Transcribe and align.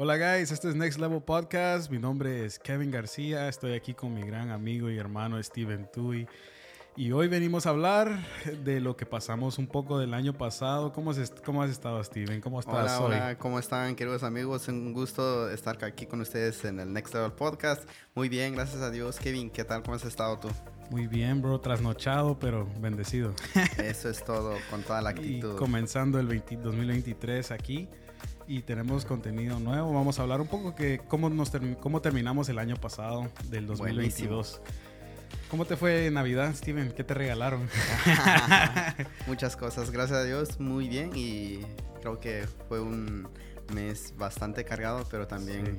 Hola 0.00 0.16
guys, 0.16 0.52
este 0.52 0.68
es 0.68 0.76
Next 0.76 1.00
Level 1.00 1.20
Podcast. 1.20 1.90
Mi 1.90 1.98
nombre 1.98 2.44
es 2.44 2.60
Kevin 2.60 2.92
García. 2.92 3.48
Estoy 3.48 3.72
aquí 3.72 3.94
con 3.94 4.14
mi 4.14 4.22
gran 4.22 4.52
amigo 4.52 4.88
y 4.88 4.96
hermano 4.96 5.42
Steven 5.42 5.90
Tui. 5.92 6.24
Y 6.94 7.10
hoy 7.10 7.26
venimos 7.26 7.66
a 7.66 7.70
hablar 7.70 8.24
de 8.62 8.80
lo 8.80 8.96
que 8.96 9.06
pasamos 9.06 9.58
un 9.58 9.66
poco 9.66 9.98
del 9.98 10.14
año 10.14 10.34
pasado. 10.34 10.92
¿Cómo, 10.92 11.10
has, 11.10 11.32
cómo 11.44 11.64
has 11.64 11.70
estado, 11.70 12.00
Steven? 12.04 12.40
¿Cómo 12.40 12.60
estás 12.60 12.74
hola, 12.74 13.00
hoy? 13.00 13.06
Hola, 13.06 13.38
¿cómo 13.38 13.58
están, 13.58 13.96
queridos 13.96 14.22
amigos? 14.22 14.68
Un 14.68 14.92
gusto 14.92 15.50
estar 15.50 15.84
aquí 15.84 16.06
con 16.06 16.20
ustedes 16.20 16.64
en 16.64 16.78
el 16.78 16.92
Next 16.92 17.12
Level 17.12 17.32
Podcast. 17.32 17.82
Muy 18.14 18.28
bien, 18.28 18.54
gracias 18.54 18.80
a 18.82 18.92
Dios. 18.92 19.18
Kevin, 19.18 19.50
¿qué 19.50 19.64
tal? 19.64 19.82
¿Cómo 19.82 19.96
has 19.96 20.04
estado 20.04 20.38
tú? 20.38 20.48
Muy 20.92 21.08
bien, 21.08 21.42
bro. 21.42 21.58
Trasnochado, 21.60 22.38
pero 22.38 22.68
bendecido. 22.78 23.34
Eso 23.78 24.10
es 24.10 24.24
todo, 24.24 24.54
con 24.70 24.80
toda 24.84 25.02
la 25.02 25.10
actitud. 25.10 25.54
Y 25.54 25.56
comenzando 25.56 26.20
el 26.20 26.28
20, 26.28 26.58
2023 26.58 27.50
aquí 27.50 27.88
y 28.48 28.62
tenemos 28.62 29.04
contenido 29.04 29.60
nuevo. 29.60 29.92
Vamos 29.92 30.18
a 30.18 30.22
hablar 30.22 30.40
un 30.40 30.48
poco 30.48 30.74
que 30.74 31.00
cómo, 31.06 31.28
nos 31.28 31.52
cómo 31.80 32.00
terminamos 32.00 32.48
el 32.48 32.58
año 32.58 32.76
pasado 32.76 33.28
del 33.50 33.66
2022. 33.66 34.60
Buenísimo. 34.60 34.88
¿Cómo 35.50 35.66
te 35.66 35.76
fue 35.76 36.06
en 36.06 36.14
Navidad, 36.14 36.54
Steven? 36.54 36.92
¿Qué 36.92 37.04
te 37.04 37.14
regalaron? 37.14 37.68
Muchas 39.26 39.56
cosas, 39.56 39.90
gracias 39.90 40.18
a 40.18 40.24
Dios, 40.24 40.58
muy 40.58 40.88
bien 40.88 41.12
y 41.14 41.60
creo 42.00 42.18
que 42.20 42.46
fue 42.68 42.80
un 42.80 43.28
mes 43.74 44.14
bastante 44.16 44.64
cargado, 44.64 45.06
pero 45.10 45.26
también 45.26 45.78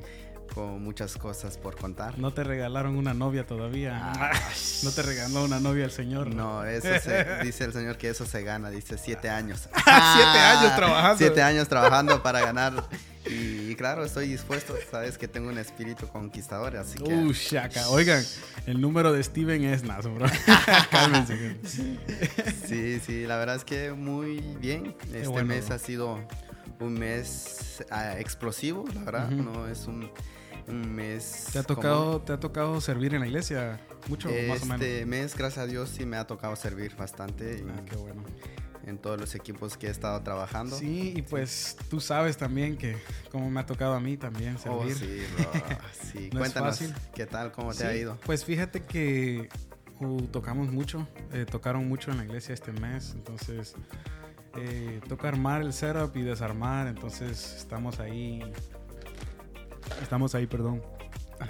con 0.54 0.84
muchas 0.84 1.16
cosas 1.18 1.58
por 1.58 1.76
contar. 1.76 2.18
¿No 2.18 2.34
te 2.34 2.44
regalaron 2.44 2.96
una 2.96 3.14
novia 3.14 3.46
todavía? 3.46 4.00
Ah. 4.02 4.32
¿No 4.84 4.92
te 4.92 5.02
regaló 5.02 5.44
una 5.44 5.60
novia 5.60 5.86
el 5.86 5.92
Señor? 5.92 6.34
No, 6.34 6.66
eso 6.66 6.88
se, 7.02 7.44
dice 7.44 7.66
el 7.66 7.74
Señor 7.74 7.98
que 7.98 8.10
eso 8.10 8.26
se 8.26 8.44
gana, 8.44 8.70
dice 8.70 8.98
siete 8.98 9.30
años. 9.30 9.70
siete 9.74 10.40
años 10.40 10.76
trabajando. 10.76 11.18
Siete 11.18 11.42
años 11.42 11.68
trabajando 11.68 12.22
para 12.22 12.42
ganar. 12.42 12.84
Y, 13.26 13.76
claro, 13.76 14.04
estoy 14.04 14.28
dispuesto, 14.28 14.74
sabes 14.90 15.18
que 15.18 15.28
tengo 15.28 15.50
un 15.50 15.58
espíritu 15.58 16.08
conquistador, 16.08 16.76
así 16.78 16.98
que... 16.98 17.14
Uh, 17.14 17.32
shaka. 17.32 17.88
Oigan, 17.90 18.24
el 18.66 18.82
número 18.82 19.12
de 19.14 19.22
Steven 19.24 19.64
es 19.66 19.84
nazo, 19.84 20.12
bro. 20.14 20.26
Cálmense. 20.92 21.58
sí, 22.68 23.00
sí, 23.06 23.26
la 23.28 23.38
verdad 23.38 23.58
es 23.58 23.66
que 23.66 23.92
muy 23.92 24.40
bien. 24.60 24.96
Este 25.14 25.44
mes 25.44 25.70
ha 25.70 25.78
sido 25.78 26.20
un 26.80 26.94
mes 26.94 27.84
ah, 27.92 28.18
explosivo, 28.18 28.86
la 28.96 29.04
verdad. 29.04 29.30
No 29.30 29.68
es 29.68 29.86
un 29.86 30.10
un 30.70 30.96
mes. 30.96 31.48
¿Te 31.52 31.60
ha 31.60 31.64
tocado, 31.64 32.22
¿te 32.22 32.34
ha 32.34 32.40
tocado 32.40 32.80
servir 32.82 33.14
en 33.14 33.22
la 33.22 33.28
iglesia? 33.28 33.80
Mucho, 34.08 34.30
este 34.30 34.48
más 34.48 34.64
o 34.64 34.66
menos. 34.66 34.82
Este 34.82 35.06
mes, 35.06 35.36
gracias 35.36 35.64
a 35.64 35.68
Dios, 35.68 35.90
sí 35.90 36.06
me 36.06 36.18
ha 36.18 36.26
tocado 36.26 36.56
servir 36.56 36.96
bastante. 36.96 37.64
Ah, 37.68 37.82
qué 37.90 37.96
bueno. 37.96 38.24
En 38.86 38.98
todos 38.98 39.20
los 39.20 39.36
equipos 39.36 39.78
que 39.78 39.88
he 39.88 39.90
estado 39.90 40.22
trabajando. 40.24 40.76
Sí, 40.76 41.14
y 41.16 41.22
pues 41.22 41.78
tú 41.90 42.00
sabes 42.00 42.38
también 42.38 42.76
que 42.78 42.98
como 43.32 43.50
me 43.52 43.60
ha 43.60 43.66
tocado 43.66 43.94
a 43.94 44.00
mí 44.00 44.18
también 44.18 44.56
oh, 44.56 44.84
servir. 44.88 44.96
Oh, 44.96 45.00
sí, 45.00 45.22
bro. 45.38 45.78
sí. 46.12 46.30
Cuéntanos, 46.32 46.80
¿qué 47.14 47.26
tal? 47.26 47.52
¿Cómo 47.52 47.74
te 47.74 47.86
ha 47.86 47.96
ido? 47.96 48.18
Pues 48.26 48.46
fíjate 48.46 48.84
que 48.84 49.50
uh, 50.00 50.22
tocamos 50.28 50.72
mucho, 50.72 51.08
eh, 51.34 51.46
tocaron 51.50 51.88
mucho 51.88 52.12
en 52.12 52.18
la 52.18 52.26
iglesia 52.26 52.54
este 52.54 52.72
mes, 52.72 53.12
entonces 53.14 53.76
eh, 54.56 55.02
toca 55.08 55.28
armar 55.28 55.62
el 55.62 55.74
setup 55.74 56.16
y 56.16 56.24
desarmar, 56.24 56.88
entonces 56.88 57.56
estamos 57.58 58.00
ahí 58.00 58.42
Estamos 60.02 60.36
ahí, 60.36 60.48
perdón. 60.48 60.82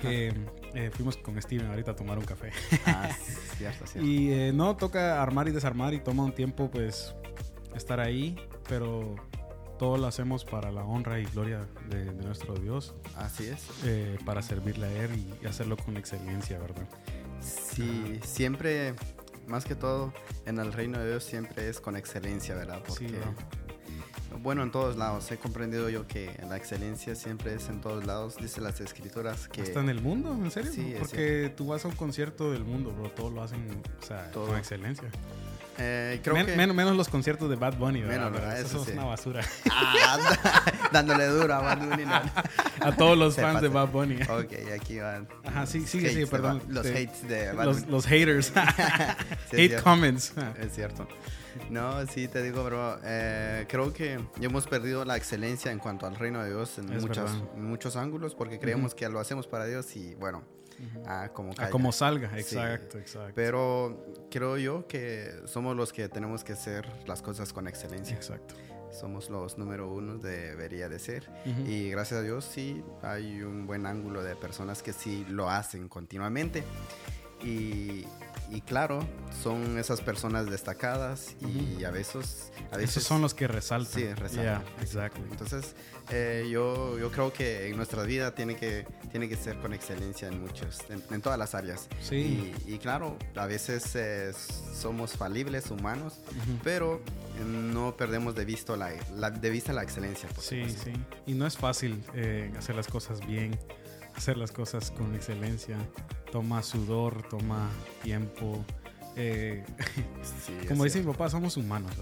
Que 0.02 0.34
eh, 0.76 0.92
fuimos 0.94 1.18
con 1.18 1.42
Steven 1.42 1.68
ahorita 1.68 1.92
a 1.92 1.96
tomar 1.96 2.18
un 2.18 2.26
café. 2.26 2.52
Ah, 2.86 3.10
cierto, 3.58 3.88
cierto. 3.88 4.08
y 4.08 4.32
eh, 4.32 4.52
no, 4.54 4.78
toca 4.78 5.22
armar 5.22 5.48
y 5.48 5.52
desarmar 5.52 5.94
y 5.94 6.00
toma 6.00 6.24
un 6.24 6.34
tiempo, 6.34 6.70
pues, 6.70 7.16
estar 7.76 8.00
ahí, 8.00 8.36
pero 8.68 9.16
todo 9.80 9.98
lo 9.98 10.08
hacemos 10.08 10.46
para 10.46 10.72
la 10.72 10.84
honra 10.84 11.20
y 11.20 11.26
gloria 11.26 11.66
de, 11.90 12.06
nuestro 12.14 12.54
Dios. 12.54 12.94
Así 13.16 13.48
es. 13.48 13.66
Eh, 13.86 14.18
para 14.26 14.42
servirle 14.42 14.86
a 14.86 15.04
Él 15.06 15.12
y 15.42 15.48
hacerlo 15.48 15.78
con 15.78 15.98
excelencia, 15.98 16.60
¿verdad? 16.60 16.88
Sí, 17.42 18.20
siempre, 18.24 18.94
más 19.48 19.66
que 19.66 19.76
todo, 19.76 20.14
en 20.46 20.60
el 20.60 20.74
reino 20.74 21.00
de 21.00 21.10
Dios 21.10 21.24
siempre 21.24 21.70
es 21.70 21.80
con 21.80 21.96
excelencia, 21.96 22.56
¿verdad? 22.56 22.84
Porque 22.86 23.08
sí, 23.08 23.16
bueno, 24.42 24.64
en 24.64 24.72
todos 24.72 24.96
lados. 24.96 25.30
He 25.32 25.38
comprendido 25.38 25.90
yo 25.90 26.08
que 26.08 26.32
la 26.48 26.58
excelencia 26.58 27.16
siempre 27.16 27.54
es 27.54 27.70
en 27.70 27.82
todos 27.82 28.06
lados. 28.06 28.38
Dice 28.38 28.62
las 28.62 28.80
escrituras 28.82 29.48
que... 29.48 29.62
¿Hasta 29.62 29.80
en 29.80 29.90
el 29.90 30.02
mundo? 30.02 30.34
¿En 30.34 30.52
serio? 30.52 30.72
Sí, 30.72 30.96
Porque 30.98 31.54
tú 31.56 31.68
vas 31.68 31.86
a 31.86 31.88
un 31.88 31.96
concierto 31.96 32.52
del 32.52 32.64
mundo, 32.64 32.92
bro. 32.92 33.10
Todo 33.12 33.30
lo 33.30 33.44
hacen 33.44 33.82
o 34.02 34.06
sea, 34.06 34.32
con 34.32 34.58
excelencia. 34.58 35.10
Eh, 35.82 36.20
creo 36.22 36.36
que... 36.46 36.56
menos, 36.56 36.96
los 36.98 37.08
conciertos 37.08 37.50
de 37.50 37.56
Bad 37.56 37.78
Bunny, 37.78 38.02
¿verdad? 38.02 38.32
Menos, 38.32 38.54
Eso, 38.60 38.84
es 38.84 38.90
una 38.90 39.06
basura. 39.06 39.42
Ah, 39.72 40.66
dándole 40.92 41.26
duro 41.28 41.54
a 41.54 41.60
Bad 41.60 41.88
Bunny. 41.88 42.04
a 42.82 42.92
todos 42.98 43.18
los 43.18 43.36
fans 43.36 43.62
de 43.62 43.70
Bad 43.70 43.88
Bunny. 43.88 44.22
Ok, 44.24 44.54
aquí 44.76 45.00
van. 45.00 45.28
Ajá, 45.46 45.66
sí, 45.66 45.86
sí, 45.88 46.06
sí, 46.10 46.26
perdón. 46.26 46.62
los 46.68 46.86
hates 46.86 47.28
de 47.28 47.54
Bad 47.54 47.66
Bunny. 47.66 47.86
Los, 47.88 48.06
haters. 48.06 48.52
Hate 49.54 49.82
comments. 49.82 50.34
Es 50.60 50.76
cierto. 50.76 51.08
No, 51.70 52.06
sí, 52.08 52.28
te 52.28 52.42
digo, 52.42 52.64
bro. 52.64 53.00
Eh, 53.04 53.66
creo 53.68 53.94
que 53.94 54.20
hemos 54.42 54.68
perdido 54.68 55.06
la 55.06 55.18
excelencia 55.18 55.72
en 55.72 55.80
cuanto 55.80 56.06
al 56.06 56.16
reino 56.16 56.44
de 56.44 56.50
Dios 56.50 56.78
en, 56.78 56.86
muchos, 57.00 57.32
muchos 57.56 57.96
ángulos 57.96 58.36
porque 58.36 58.60
creemos 58.60 58.96
que 58.96 59.08
lo 59.10 59.20
hacemos 59.20 59.48
para 59.48 59.66
Dios 59.66 59.96
y 59.96 60.16
bueno, 60.16 60.44
a 61.06 61.30
como, 61.30 61.54
como 61.72 61.92
salga, 61.92 62.38
exacto, 62.38 62.98
exacto. 62.98 63.34
Pero 63.36 64.06
creo 64.32 64.58
yo 64.58 64.88
que 64.88 65.32
somos 65.46 65.76
los 65.76 65.94
que 65.94 66.08
tenemos 66.10 66.44
que 66.44 66.54
hacer 66.54 66.88
las 67.06 67.22
cosas 67.22 67.54
con 67.54 67.68
excelencia. 67.68 68.16
Exacto. 68.16 68.56
Somos 68.92 69.30
los 69.30 69.58
número 69.58 69.92
uno, 69.92 70.18
debería 70.18 70.90
de 70.90 70.98
ser. 71.00 71.30
Y 71.68 71.90
gracias 71.90 72.22
a 72.22 72.24
Dios 72.24 72.46
sí 72.46 72.84
hay 73.04 73.42
un 73.44 73.68
buen 73.68 73.86
ángulo 73.86 74.24
de 74.24 74.36
personas 74.36 74.82
que 74.82 74.94
sí 74.94 75.26
lo 75.30 75.50
hacen 75.50 75.88
continuamente. 75.88 76.64
Y, 77.44 78.06
y 78.52 78.62
claro, 78.62 79.06
son 79.44 79.78
esas 79.78 80.02
personas 80.02 80.50
destacadas 80.50 81.36
y 81.42 81.84
a 81.84 81.92
veces, 81.92 82.52
a 82.72 82.78
veces... 82.78 82.98
Esos 82.98 83.04
son 83.04 83.22
los 83.22 83.34
que 83.34 83.48
resaltan. 83.48 83.94
Sí, 83.94 84.14
resaltan. 84.14 84.64
exacto. 84.82 85.22
Entonces, 85.30 85.76
eh, 86.10 86.48
yo, 86.52 86.98
yo 86.98 87.12
creo 87.12 87.32
que 87.32 87.68
en 87.70 87.78
nuestra 87.78 88.04
vida 88.04 88.34
tiene 88.34 88.56
que, 88.56 88.88
tiene 89.12 89.30
que 89.30 89.36
ser 89.36 89.58
con 89.60 89.74
excelencia 89.74 90.28
en 90.28 90.42
muchos, 90.42 90.80
en, 90.90 91.22
todas 91.22 91.38
las 91.38 91.54
áreas. 91.54 91.88
Sí. 92.02 92.54
Y, 92.66 92.78
claro, 92.80 93.18
a 93.36 93.46
veces 93.46 93.96
eh, 93.96 94.32
somos 94.74 95.14
falibles, 95.14 95.70
humanos, 95.70 96.20
pero 96.64 97.02
no 97.46 97.96
perdemos 97.96 98.36
de, 98.36 98.46
visto 98.46 98.76
la, 98.76 98.90
de 98.90 99.50
vista 99.50 99.74
la 99.74 99.84
excelencia. 99.84 100.28
sí, 100.40 100.66
sí. 100.70 100.94
Y 101.28 101.34
no 101.34 101.46
es 101.46 101.58
fácil 101.58 102.04
eh, 102.16 102.52
hacer 102.58 102.76
las 102.76 102.88
cosas 102.88 103.26
bien 103.26 103.58
hacer 104.20 104.38
las 104.38 104.52
cosas 104.52 104.92
con 104.92 105.16
excelencia. 105.16 105.78
Toma 106.30 106.62
sudor, 106.62 107.24
toma 107.30 107.70
tiempo. 108.04 108.64
Eh, 109.16 109.66
como 110.68 110.84
dice 110.84 111.00
mi 111.00 111.06
papá, 111.06 111.30
somos 111.30 111.56
humanos, 111.56 111.94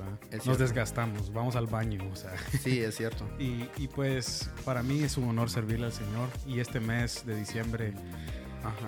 Nos 0.46 0.58
desgastamos, 0.58 1.32
vamos 1.32 1.56
al 1.56 1.68
baño, 1.68 2.02
o 2.12 2.16
sea. 2.16 2.34
Sí, 2.60 2.82
es 2.82 2.98
cierto. 2.98 3.30
y, 3.40 3.70
y, 3.78 3.88
pues 3.88 4.50
para 4.66 4.82
mí 4.82 5.04
es 5.04 5.16
un 5.18 5.30
honor 5.30 5.52
servirle 5.52 5.86
al 5.86 5.94
Señor. 5.94 6.30
Y 6.48 6.60
este 6.60 6.80
mes 6.80 7.24
de 7.24 7.36
diciembre, 7.36 7.94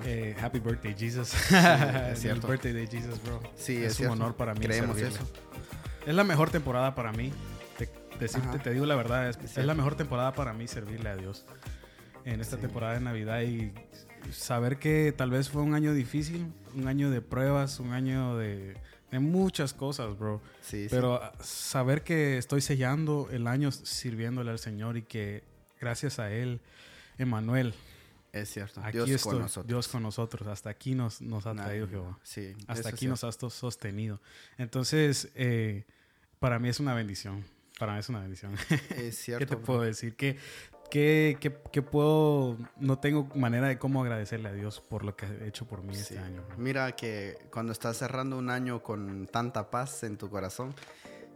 eh, 0.06 0.36
Happy 0.42 0.60
Birthday, 0.60 0.96
Jesus. 0.98 1.34
es 2.12 2.20
cierto. 2.20 2.48
Happy 2.48 2.54
Birthday 2.54 2.74
de 2.74 2.88
Jesus, 2.88 3.24
bro. 3.24 3.40
Sí, 3.56 3.78
es, 3.78 4.00
un 4.00 4.08
honor 4.08 4.36
para 4.36 4.56
mí. 4.56 4.62
Creemos 4.62 4.98
eso. 4.98 5.22
Es 6.06 6.16
la 6.16 6.24
mejor 6.24 6.50
temporada 6.50 6.96
para 6.96 7.12
mí. 7.12 7.32
Te, 7.78 8.28
te 8.28 8.72
digo 8.72 8.88
la 8.88 8.96
verdad, 8.96 9.30
es, 9.30 9.38
es 9.38 9.66
la 9.66 9.76
mejor 9.76 9.96
temporada 9.96 10.34
para 10.34 10.52
mí 10.52 10.68
servirle 10.68 11.10
a 11.10 11.16
Dios 11.16 11.46
en 12.34 12.42
esta 12.42 12.58
temporada 12.58 12.94
de 12.94 13.00
Navidad 13.02 13.42
y 13.42 13.74
saber 14.32 14.78
que 14.78 15.14
tal 15.16 15.32
vez 15.32 15.50
fue 15.50 15.62
un 15.62 15.74
año 15.74 15.94
difícil, 15.94 16.54
un 16.76 16.88
año 16.88 17.10
de 17.10 17.22
pruebas, 17.22 17.80
un 17.80 17.94
año 17.94 18.38
de, 18.38 18.78
muchas 19.12 19.74
cosas, 19.74 20.18
bro. 20.18 20.42
Sí, 20.62 20.88
Pero 20.90 21.20
saber 21.42 22.04
que 22.04 22.38
estoy 22.38 22.62
sellando 22.62 23.28
el 23.32 23.48
año 23.48 23.72
sirviéndole 23.72 24.52
al 24.52 24.60
Señor 24.60 24.98
y 24.98 25.02
que 25.02 25.44
gracias 25.80 26.20
a 26.20 26.32
Él, 26.32 26.62
Emanuel. 27.18 27.74
Es 28.32 28.50
cierto. 28.50 28.82
Aquí 28.84 29.00
Dios 29.00 29.24
con 29.24 29.40
nosotros. 29.40 29.68
Dios 29.68 29.88
con 29.88 30.04
nosotros. 30.04 30.48
Hasta 30.48 30.70
aquí 30.70 30.94
nos, 30.94 31.22
nos 31.22 31.48
ha 31.48 31.56
traído 31.56 31.88
Jehová. 31.88 32.20
Sí, 32.22 32.54
Hasta 32.68 32.90
aquí 32.90 33.08
nos 33.08 33.24
ha 33.24 33.32
sostenido. 33.32 34.22
Entonces, 34.60 35.32
eh, 35.34 35.86
para 36.38 36.60
mí 36.60 36.70
es 36.70 36.80
una 36.80 36.94
bendición. 36.94 37.44
Para 37.80 37.94
mí 37.94 38.00
es 38.00 38.10
una 38.10 38.20
bendición. 38.20 38.54
Es 38.92 39.18
cierto. 39.18 39.40
¿Qué 39.48 39.56
te 39.56 39.58
puedo 39.58 39.82
decir? 39.82 40.16
Que 40.16 40.38
¿Qué, 40.90 41.38
qué, 41.72 41.82
puedo, 41.82 42.58
no 42.78 43.00
tengo 43.00 43.30
manera 43.36 43.68
de 43.68 43.78
cómo 43.78 44.02
agradecerle 44.02 44.50
a 44.50 44.54
Dios 44.54 44.82
por 44.82 45.04
lo 45.04 45.16
que 45.16 45.26
ha 45.26 45.46
hecho 45.46 45.66
por 45.66 45.84
mí 45.84 45.94
este 45.94 46.18
año? 46.18 46.44
Mira 46.58 46.96
que 46.96 47.38
cuando 47.52 47.72
estás 47.72 47.98
cerrando 47.98 48.38
un 48.38 48.50
año 48.50 48.82
con 48.82 49.28
tanta 49.28 49.70
paz 49.70 50.04
en 50.04 50.18
tu 50.18 50.30
corazón, 50.30 50.74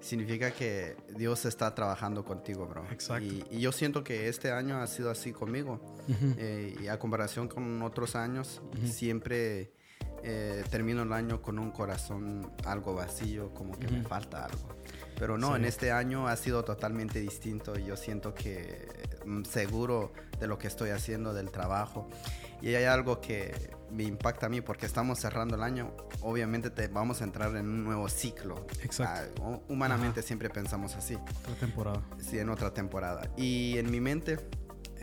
significa 0.04 0.52
que 0.52 0.98
Dios 1.16 1.46
está 1.46 1.74
trabajando 1.74 2.26
contigo, 2.26 2.68
bro. 2.68 2.86
Exacto. 2.92 3.26
Y, 3.26 3.60
yo 3.60 3.72
siento 3.72 4.04
que 4.04 4.28
este 4.28 4.52
año 4.52 4.78
ha 4.82 4.88
sido 4.88 5.10
así 5.10 5.32
conmigo. 5.32 5.80
Eh, 6.38 6.76
y 6.82 6.88
a 6.88 7.00
comparación 7.00 7.48
con 7.48 7.82
otros 7.82 8.16
años, 8.16 8.62
siempre 8.86 9.72
eh, 10.24 10.64
termino 10.70 11.04
el 11.04 11.14
año 11.14 11.42
con 11.42 11.60
un 11.60 11.72
corazón 11.72 12.52
algo 12.66 12.94
vacío, 12.94 13.54
como 13.54 13.78
que 13.78 13.88
me 13.88 14.04
falta 14.04 14.46
algo. 14.46 14.68
Pero 15.18 15.38
no, 15.38 15.56
en 15.56 15.66
este 15.66 15.92
año 15.92 16.28
ha 16.28 16.36
sido 16.36 16.64
totalmente 16.64 17.20
distinto 17.20 17.78
y 17.78 17.86
yo 17.86 17.96
siento 17.96 18.34
que 18.34 18.88
mm, 19.26 19.44
seguro 19.44 20.14
de 20.40 20.48
lo 20.48 20.58
que 20.58 20.68
estoy 20.68 20.90
haciendo, 20.90 21.34
del 21.34 21.52
trabajo. 21.52 22.10
Y 22.62 22.76
hay 22.76 22.86
algo 22.86 23.20
que 23.20 23.72
me 23.92 24.04
impacta 24.04 24.46
a 24.46 24.50
mí 24.50 24.62
porque 24.62 24.86
estamos 24.86 25.20
cerrando 25.20 25.56
el 25.56 25.64
año. 25.64 25.94
Obviamente 26.22 26.70
te 26.70 26.88
vamos 26.88 27.22
a 27.22 27.26
entrar 27.26 27.56
en 27.56 27.68
un 27.68 27.84
nuevo 27.84 28.08
ciclo. 28.10 28.66
Exacto. 28.82 29.44
Ah, 29.44 29.60
humanamente 29.68 30.22
siempre 30.22 30.50
pensamos 30.50 30.96
así. 30.96 31.16
Otra 31.16 31.56
temporada. 31.60 32.02
Sí, 32.20 32.40
en 32.40 32.50
otra 32.50 32.74
temporada. 32.74 33.30
Y 33.36 33.78
en 33.78 33.92
mi 33.92 34.00
mente 34.00 34.40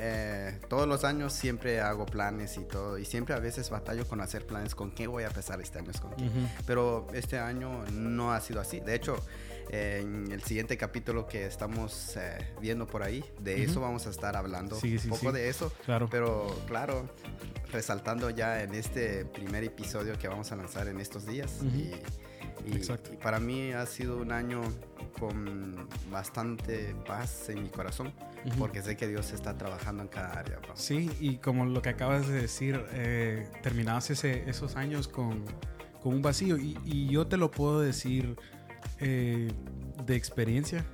eh, 0.03 0.59
todos 0.69 0.89
los 0.89 1.05
años 1.05 1.35
siempre 1.35 1.83
hago 1.83 2.07
planes 2.07 2.57
y 2.57 2.65
todo, 2.65 2.97
y 2.97 3.05
siempre 3.05 3.35
a 3.35 3.39
veces 3.39 3.69
batallo 3.69 4.09
con 4.09 4.23
hacer 4.23 4.47
planes 4.47 4.75
con 4.75 4.93
qué 4.93 5.07
voy 5.07 5.25
a 5.25 5.27
empezar 5.27 5.61
este 5.61 5.79
año, 5.79 5.93
con 6.01 6.13
Pero 6.67 7.07
este 7.13 7.39
año 7.39 7.85
no 7.93 8.33
ha 8.33 8.41
sido 8.41 8.63
así. 8.63 8.81
De 8.81 8.95
hecho, 8.95 9.17
en 9.73 10.33
el 10.33 10.43
siguiente 10.43 10.77
capítulo 10.77 11.27
que 11.27 11.47
estamos 11.47 12.17
eh, 12.17 12.53
viendo 12.61 12.87
por 12.87 13.03
ahí, 13.03 13.25
de 13.39 13.63
eso 13.63 13.81
vamos 13.81 14.07
a 14.07 14.11
estar 14.11 14.37
hablando 14.37 14.77
un 14.77 15.09
poco 15.09 15.33
de 15.33 15.49
eso. 15.49 15.73
Claro. 15.85 16.09
Pero 16.11 16.47
claro, 16.67 17.09
resaltando 17.73 18.31
ya 18.31 18.63
en 18.63 18.75
este 18.75 19.25
primer 19.25 19.63
episodio 19.63 20.19
que 20.19 20.27
vamos 20.27 20.51
a 20.51 20.57
lanzar 20.57 20.89
en 20.89 21.01
estos 21.01 21.25
días. 21.27 21.61
y, 21.63 21.93
y, 22.67 23.17
para 23.23 23.39
mí 23.39 23.73
ha 23.73 23.87
sido 23.87 24.19
un 24.19 24.33
año 24.33 24.61
con 25.19 25.89
bastante 26.11 26.95
paz 27.07 27.49
en 27.49 27.63
mi 27.63 27.69
corazón, 27.69 28.13
porque 28.59 28.83
sé 28.83 28.97
que 28.97 29.07
Dios 29.07 29.33
está 29.33 29.57
trabajando 29.57 30.03
en 30.03 30.09
cada 30.09 30.33
área. 30.33 30.59
Sí, 30.75 31.11
y 31.21 31.37
como 31.37 31.65
lo 31.65 31.81
que 31.81 31.91
acabas 31.91 32.27
de 32.27 32.41
decir, 32.41 32.85
eh, 32.93 33.49
terminabas 33.63 34.11
ese, 34.11 34.49
esos 34.49 34.77
años 34.77 35.07
con, 35.07 35.45
con 36.03 36.15
un 36.15 36.23
vacío, 36.23 36.59
y, 36.59 36.77
y, 36.85 37.09
yo 37.09 37.27
te 37.27 37.37
lo 37.37 37.51
puedo 37.51 37.81
decir 37.81 38.37
eh, 39.01 39.51
de 40.05 40.17
experiencia. 40.17 40.85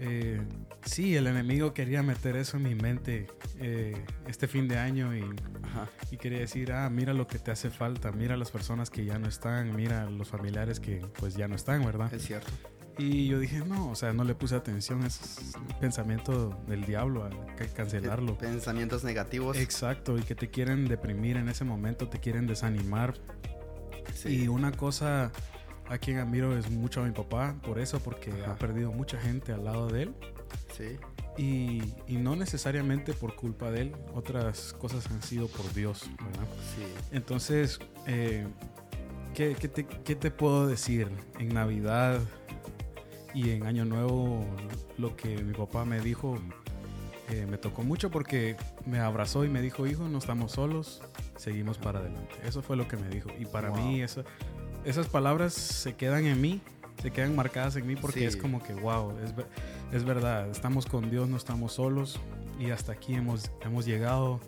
Eh, 0.00 0.40
sí, 0.84 1.16
el 1.16 1.26
enemigo 1.26 1.72
quería 1.72 2.02
meter 2.02 2.36
eso 2.36 2.56
en 2.56 2.64
mi 2.64 2.74
mente 2.74 3.28
eh, 3.60 4.04
este 4.26 4.48
fin 4.48 4.66
de 4.66 4.76
año 4.76 5.14
y, 5.16 5.24
y, 6.10 6.16
quería 6.16 6.40
decir, 6.40 6.72
ah, 6.72 6.90
mira 6.90 7.12
lo 7.14 7.26
que 7.26 7.38
te 7.38 7.52
hace 7.52 7.70
falta, 7.70 8.10
mira 8.10 8.36
las 8.36 8.50
personas 8.50 8.90
que 8.90 9.04
ya 9.04 9.18
no 9.18 9.28
están, 9.28 9.74
mira 9.76 10.10
los 10.10 10.28
familiares 10.28 10.80
que 10.80 11.00
pues 11.18 11.36
ya 11.36 11.46
no 11.46 11.54
están, 11.54 11.84
¿verdad? 11.84 12.12
Es 12.12 12.26
cierto. 12.26 12.52
Y 12.96 13.26
yo 13.26 13.40
dije, 13.40 13.58
no, 13.58 13.90
o 13.90 13.94
sea, 13.96 14.12
no 14.12 14.22
le 14.22 14.34
puse 14.34 14.54
atención, 14.54 15.04
es 15.04 15.52
pensamiento 15.80 16.56
del 16.68 16.84
diablo, 16.84 17.28
que 17.56 17.66
cancelarlo. 17.66 18.38
Pensamientos 18.38 19.02
negativos. 19.02 19.56
Exacto, 19.56 20.16
y 20.16 20.22
que 20.22 20.36
te 20.36 20.48
quieren 20.48 20.86
deprimir 20.86 21.36
en 21.36 21.48
ese 21.48 21.64
momento, 21.64 22.08
te 22.08 22.20
quieren 22.20 22.46
desanimar. 22.46 23.14
Y 24.24 24.46
una 24.46 24.70
cosa 24.70 25.32
a 25.88 25.98
quien 25.98 26.18
admiro 26.18 26.56
es 26.56 26.70
mucho 26.70 27.02
a 27.02 27.04
mi 27.04 27.12
papá 27.12 27.56
por 27.62 27.78
eso, 27.78 28.00
porque 28.00 28.32
ha 28.46 28.54
perdido 28.56 28.92
mucha 28.92 29.18
gente 29.18 29.52
al 29.52 29.64
lado 29.64 29.88
de 29.88 30.04
él. 30.04 30.14
Sí. 30.76 30.98
Y, 31.36 31.82
y, 32.06 32.16
no 32.16 32.36
necesariamente 32.36 33.12
por 33.12 33.34
culpa 33.34 33.70
de 33.70 33.82
él, 33.82 33.96
otras 34.14 34.72
cosas 34.74 35.10
han 35.10 35.20
sido 35.22 35.48
por 35.48 35.72
Dios, 35.74 36.08
¿verdad? 36.24 36.46
Sí. 36.76 36.84
Entonces, 37.10 37.80
eh, 38.06 38.46
¿qué, 39.34 39.56
qué, 39.58 39.68
te, 39.68 39.84
¿qué, 39.84 40.14
te, 40.14 40.30
puedo 40.30 40.68
decir? 40.68 41.08
En 41.40 41.48
Navidad 41.48 42.20
y 43.34 43.50
en 43.50 43.66
Año 43.66 43.84
Nuevo, 43.84 44.44
lo 44.96 45.16
que 45.16 45.42
mi 45.42 45.54
papá 45.54 45.84
me 45.84 46.00
dijo 46.00 46.38
eh, 47.30 47.46
me 47.46 47.56
tocó 47.56 47.82
mucho 47.82 48.10
porque 48.10 48.56
me 48.84 48.98
abrazó 48.98 49.44
y 49.44 49.48
me 49.48 49.62
dijo, 49.62 49.86
hijo, 49.86 50.08
no 50.08 50.18
estamos 50.18 50.52
solos, 50.52 51.00
seguimos 51.36 51.78
para 51.78 52.00
adelante. 52.00 52.34
Eso 52.44 52.60
fue 52.60 52.76
lo 52.76 52.86
que 52.86 52.98
me 52.98 53.08
dijo. 53.08 53.30
Y 53.38 53.46
para 53.46 53.70
mí 53.70 54.02
eso, 54.02 54.24
esas 54.84 55.08
palabras 55.08 55.54
se 55.54 55.94
quedan 55.94 56.26
en 56.26 56.40
mí, 56.40 56.60
se 57.02 57.10
quedan 57.10 57.34
marcadas 57.34 57.76
en 57.76 57.86
mí 57.86 57.96
porque 57.96 58.26
es 58.26 58.36
como 58.36 58.62
que, 58.62 58.74
wow, 58.74 59.12
es, 59.24 59.32
es 59.92 60.04
verdad, 60.04 60.48
estamos 60.50 60.86
con 60.86 61.10
Dios, 61.10 61.28
no 61.28 61.36
estamos 61.36 61.72
solos 61.74 62.20
y 62.58 62.70
hasta 62.70 62.92
aquí 62.92 63.14
hemos, 63.14 63.50
hemos 63.62 63.86
llegado 63.86 64.40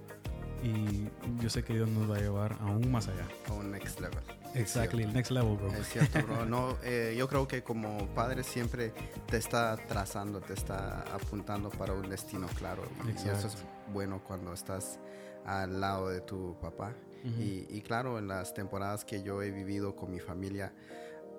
y 0.63 1.09
yo 1.43 1.51
sé 1.51 1.63
que 1.63 1.75
Dios 1.75 1.89
nos 1.89 2.11
va 2.11 2.17
a 2.17 2.21
llevar 2.21 2.57
aún 2.61 2.91
más 2.91 3.09
allá. 3.09 3.27
A 3.49 3.53
un 3.53 3.71
next 3.71 4.01
level. 4.01 4.21
Exactly, 4.55 5.03
el 5.03 5.13
next 5.13 5.31
level, 5.31 5.57
bro. 5.57 5.71
Es 5.73 5.89
cierto, 5.89 6.23
bro. 6.23 6.47
No, 6.47 6.77
eh, 6.83 7.15
yo 7.17 7.29
creo 7.29 7.47
que 7.47 7.63
como 7.63 8.07
padre 8.15 8.43
siempre 8.43 8.93
te 9.27 9.37
está 9.37 9.77
trazando, 9.77 10.41
te 10.41 10.55
está 10.55 11.03
apuntando 11.13 11.71
para 11.71 11.93
un 11.93 12.09
destino 12.09 12.47
claro. 12.59 12.83
Y 13.07 13.29
eso 13.29 13.49
es 13.49 13.57
bueno 13.93 14.23
cuando 14.27 14.55
estás 14.55 14.99
al 15.45 15.81
lado 15.81 16.09
de 16.09 16.21
tu 16.21 16.57
papá 16.61 16.95
y, 17.25 17.81
claro, 17.83 18.19
en 18.19 18.29
las 18.29 18.55
temporadas 18.55 19.05
que 19.05 19.23
yo 19.23 19.43
he 19.43 19.51
vivido 19.51 19.97
con 19.97 20.11
mi 20.11 20.21
familia, 20.21 20.73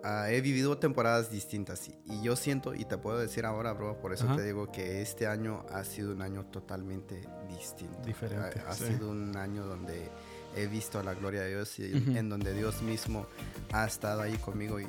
ah, 0.03 0.29
he 0.29 0.41
vivido 0.41 0.77
temporadas 0.77 1.31
distintas. 1.31 1.87
Y, 1.87 2.21
yo 2.21 2.35
siento, 2.35 2.75
y 2.75 2.85
te 2.85 2.97
puedo 2.97 3.17
decir 3.17 3.45
ahora, 3.45 3.73
bro, 3.73 3.99
por 3.99 4.13
eso 4.13 4.27
te 4.35 4.43
digo 4.43 4.71
que 4.71 5.01
este 5.01 5.27
año 5.27 5.65
ha 5.71 5.83
sido 5.83 6.11
un 6.11 6.21
año 6.21 6.45
totalmente 6.45 7.21
distinto. 7.47 7.99
Diferente. 8.05 8.61
Ha, 8.67 8.73
sido 8.73 9.09
un 9.09 9.35
año 9.37 9.65
donde 9.65 10.09
he 10.55 10.67
visto 10.67 11.01
la 11.03 11.13
gloria 11.13 11.41
de 11.41 11.49
Dios 11.49 11.79
y 11.79 12.17
en 12.17 12.29
donde 12.29 12.53
Dios 12.53 12.81
mismo 12.81 13.27
ha 13.71 13.85
estado 13.85 14.21
ahí 14.21 14.37
conmigo 14.37 14.79
y, 14.79 14.87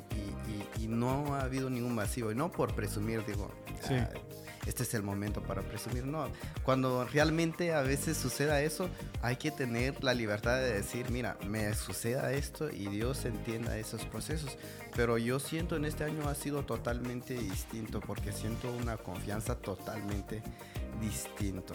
no 0.87 1.35
ha 1.35 1.41
habido 1.41 1.69
ningún 1.69 1.95
vacío. 1.95 2.31
Y 2.31 2.35
no 2.35 2.51
por 2.51 2.73
presumir, 2.73 3.23
digo, 3.25 3.51
ah, 3.89 4.09
este 4.69 4.83
es 4.83 4.93
el 4.93 5.01
momento 5.01 5.41
para 5.41 5.63
presumir. 5.63 6.05
No, 6.05 6.27
cuando 6.63 7.03
realmente 7.05 7.73
a 7.73 7.81
veces 7.81 8.17
suceda 8.17 8.61
eso, 8.61 8.87
hay 9.21 9.35
que 9.35 9.49
tener 9.49 10.03
la 10.03 10.13
libertad 10.13 10.57
de 10.57 10.73
decir, 10.73 11.09
mira, 11.09 11.37
me 11.47 11.73
suceda 11.73 12.31
esto 12.31 12.69
y 12.69 12.85
Dios 12.87 13.25
entienda 13.25 13.77
esos 13.77 14.05
procesos. 14.05 14.57
Pero 14.95 15.17
yo 15.17 15.39
siento 15.39 15.75
en 15.75 15.85
este 15.85 16.03
año 16.03 16.29
ha 16.29 16.35
sido 16.35 16.63
totalmente 16.63 17.33
distinto 17.33 17.99
porque 17.99 18.31
siento 18.31 18.71
una 18.71 18.97
confianza 18.97 19.55
totalmente 19.55 20.43
distinto. 21.01 21.73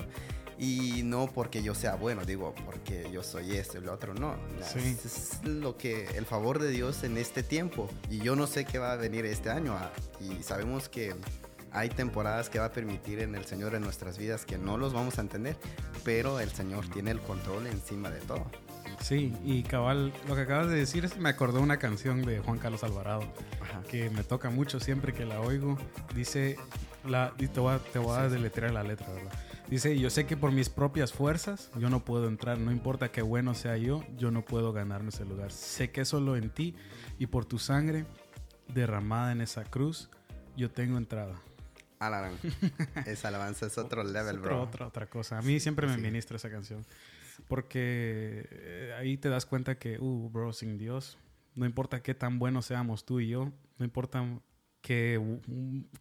Y 0.57 1.03
no 1.03 1.27
porque 1.27 1.65
yo 1.65 1.75
sea 1.75 1.97
bueno, 1.97 2.25
digo, 2.25 2.55
porque 2.65 3.11
yo 3.13 3.25
soy 3.25 3.57
esto 3.57 3.79
y 3.79 3.81
lo 3.81 3.93
otro, 3.93 4.15
no. 4.15 4.37
Es 4.61 5.45
lo 5.45 5.77
que, 5.77 6.07
el 6.17 6.27
favor 6.27 6.61
de 6.61 6.71
Dios 6.71 7.03
en 7.03 7.17
este 7.17 7.43
tiempo. 7.43 7.89
Y 8.09 8.19
yo 8.19 8.37
no 8.37 8.47
sé 8.47 8.65
qué 8.65 8.79
va 8.79 8.93
a 8.93 8.97
venir 8.97 9.27
este 9.27 9.51
año. 9.51 9.77
Ah, 9.77 9.91
y 10.21 10.45
sabemos 10.45 10.89
que 10.89 11.13
hay 11.75 11.89
temporadas 11.89 12.49
que 12.49 12.59
va 12.59 12.67
a 12.67 12.73
permitir 12.73 13.19
en 13.19 13.35
el 13.35 13.45
Señor 13.45 13.75
en 13.75 13.83
nuestras 13.83 14.17
vidas 14.17 14.47
que 14.47 14.57
no 14.57 14.79
los 14.79 14.93
vamos 14.93 15.19
a 15.19 15.21
entender, 15.21 15.57
pero 16.05 16.41
el 16.41 16.51
Señor 16.51 16.89
tiene 16.89 17.11
el 17.11 17.21
control 17.21 17.67
encima 17.67 18.11
de 18.11 18.21
todo. 18.21 18.47
Sí, 19.01 19.37
y 19.45 19.65
cabal, 19.65 20.13
lo 20.29 20.37
que 20.37 20.43
acabas 20.43 20.69
de 20.69 20.77
decir 20.77 21.05
es 21.05 21.19
me 21.19 21.29
acordó 21.29 21.61
una 21.61 21.79
canción 21.79 22.23
de 22.23 22.39
Juan 22.39 22.59
Carlos 22.59 22.85
Alvarado 22.85 23.23
que 23.91 24.09
me 24.11 24.23
toca 24.23 24.51
mucho 24.51 24.81
siempre 24.81 25.13
que 25.13 25.27
la 25.27 25.41
oigo. 25.41 25.77
Dice, 26.15 26.57
la, 27.05 27.33
te 27.37 27.61
voy 27.61 27.75
a, 27.75 27.79
te 27.79 27.99
voy 27.99 28.17
a 28.17 28.29
deletrear 28.29 28.73
la 28.73 28.83
letra, 28.83 29.09
¿verdad? 29.13 29.33
Dice, 29.69 29.99
yo 29.99 30.11
sé 30.11 30.27
que 30.27 30.37
por 30.37 30.53
mis 30.53 30.69
propias 30.69 31.13
fuerzas 31.13 31.71
yo 31.77 31.91
no 31.91 32.05
puedo 32.05 32.29
entrar, 32.29 32.59
no 32.59 32.71
importa 32.71 33.11
qué 33.11 33.23
bueno 33.23 33.55
sea 33.55 33.77
yo, 33.77 34.05
yo 34.17 34.31
no 34.31 34.45
puedo 34.45 34.73
ganarme 34.73 35.09
ese 35.09 35.25
lugar. 35.25 35.51
Sé 35.51 35.91
que 35.91 36.05
solo 36.05 36.37
en 36.37 36.51
ti 36.51 36.77
y 37.19 37.27
por 37.27 37.47
tu 37.47 37.59
sangre 37.59 38.05
derramada 38.69 39.33
en 39.33 39.41
esa 39.41 39.65
cruz 39.65 40.11
yo 40.57 40.71
tengo 40.71 40.99
entrada. 40.99 41.35
Alarán. 42.07 42.39
esa 43.07 43.29
alabanza 43.29 43.67
es 43.67 43.79
otro 43.79 44.05
level, 44.05 44.39
bro. 44.39 44.63
Otra, 44.63 44.87
otra 44.87 45.07
cosa. 45.07 45.39
A 45.39 45.43
mí 45.43 45.61
siempre 45.61 45.87
me 45.87 45.97
ministra 45.97 46.37
esa 46.37 46.51
canción. 46.51 46.85
Porque 47.49 48.47
eh, 48.51 48.95
ahí 48.99 49.17
te 49.17 49.29
das 49.29 49.47
cuenta 49.47 49.79
que, 49.79 49.99
uh, 49.99 50.31
bro, 50.31 50.53
sin 50.53 50.79
Dios, 50.79 51.19
no 51.55 51.67
importa 51.67 52.03
qué 52.03 52.15
tan 52.15 52.39
buenos 52.39 52.67
seamos 52.67 53.05
tú 53.05 53.21
y 53.21 53.29
yo, 53.29 53.53
no 53.79 53.85
importa 53.85 54.25
qué, 54.81 55.21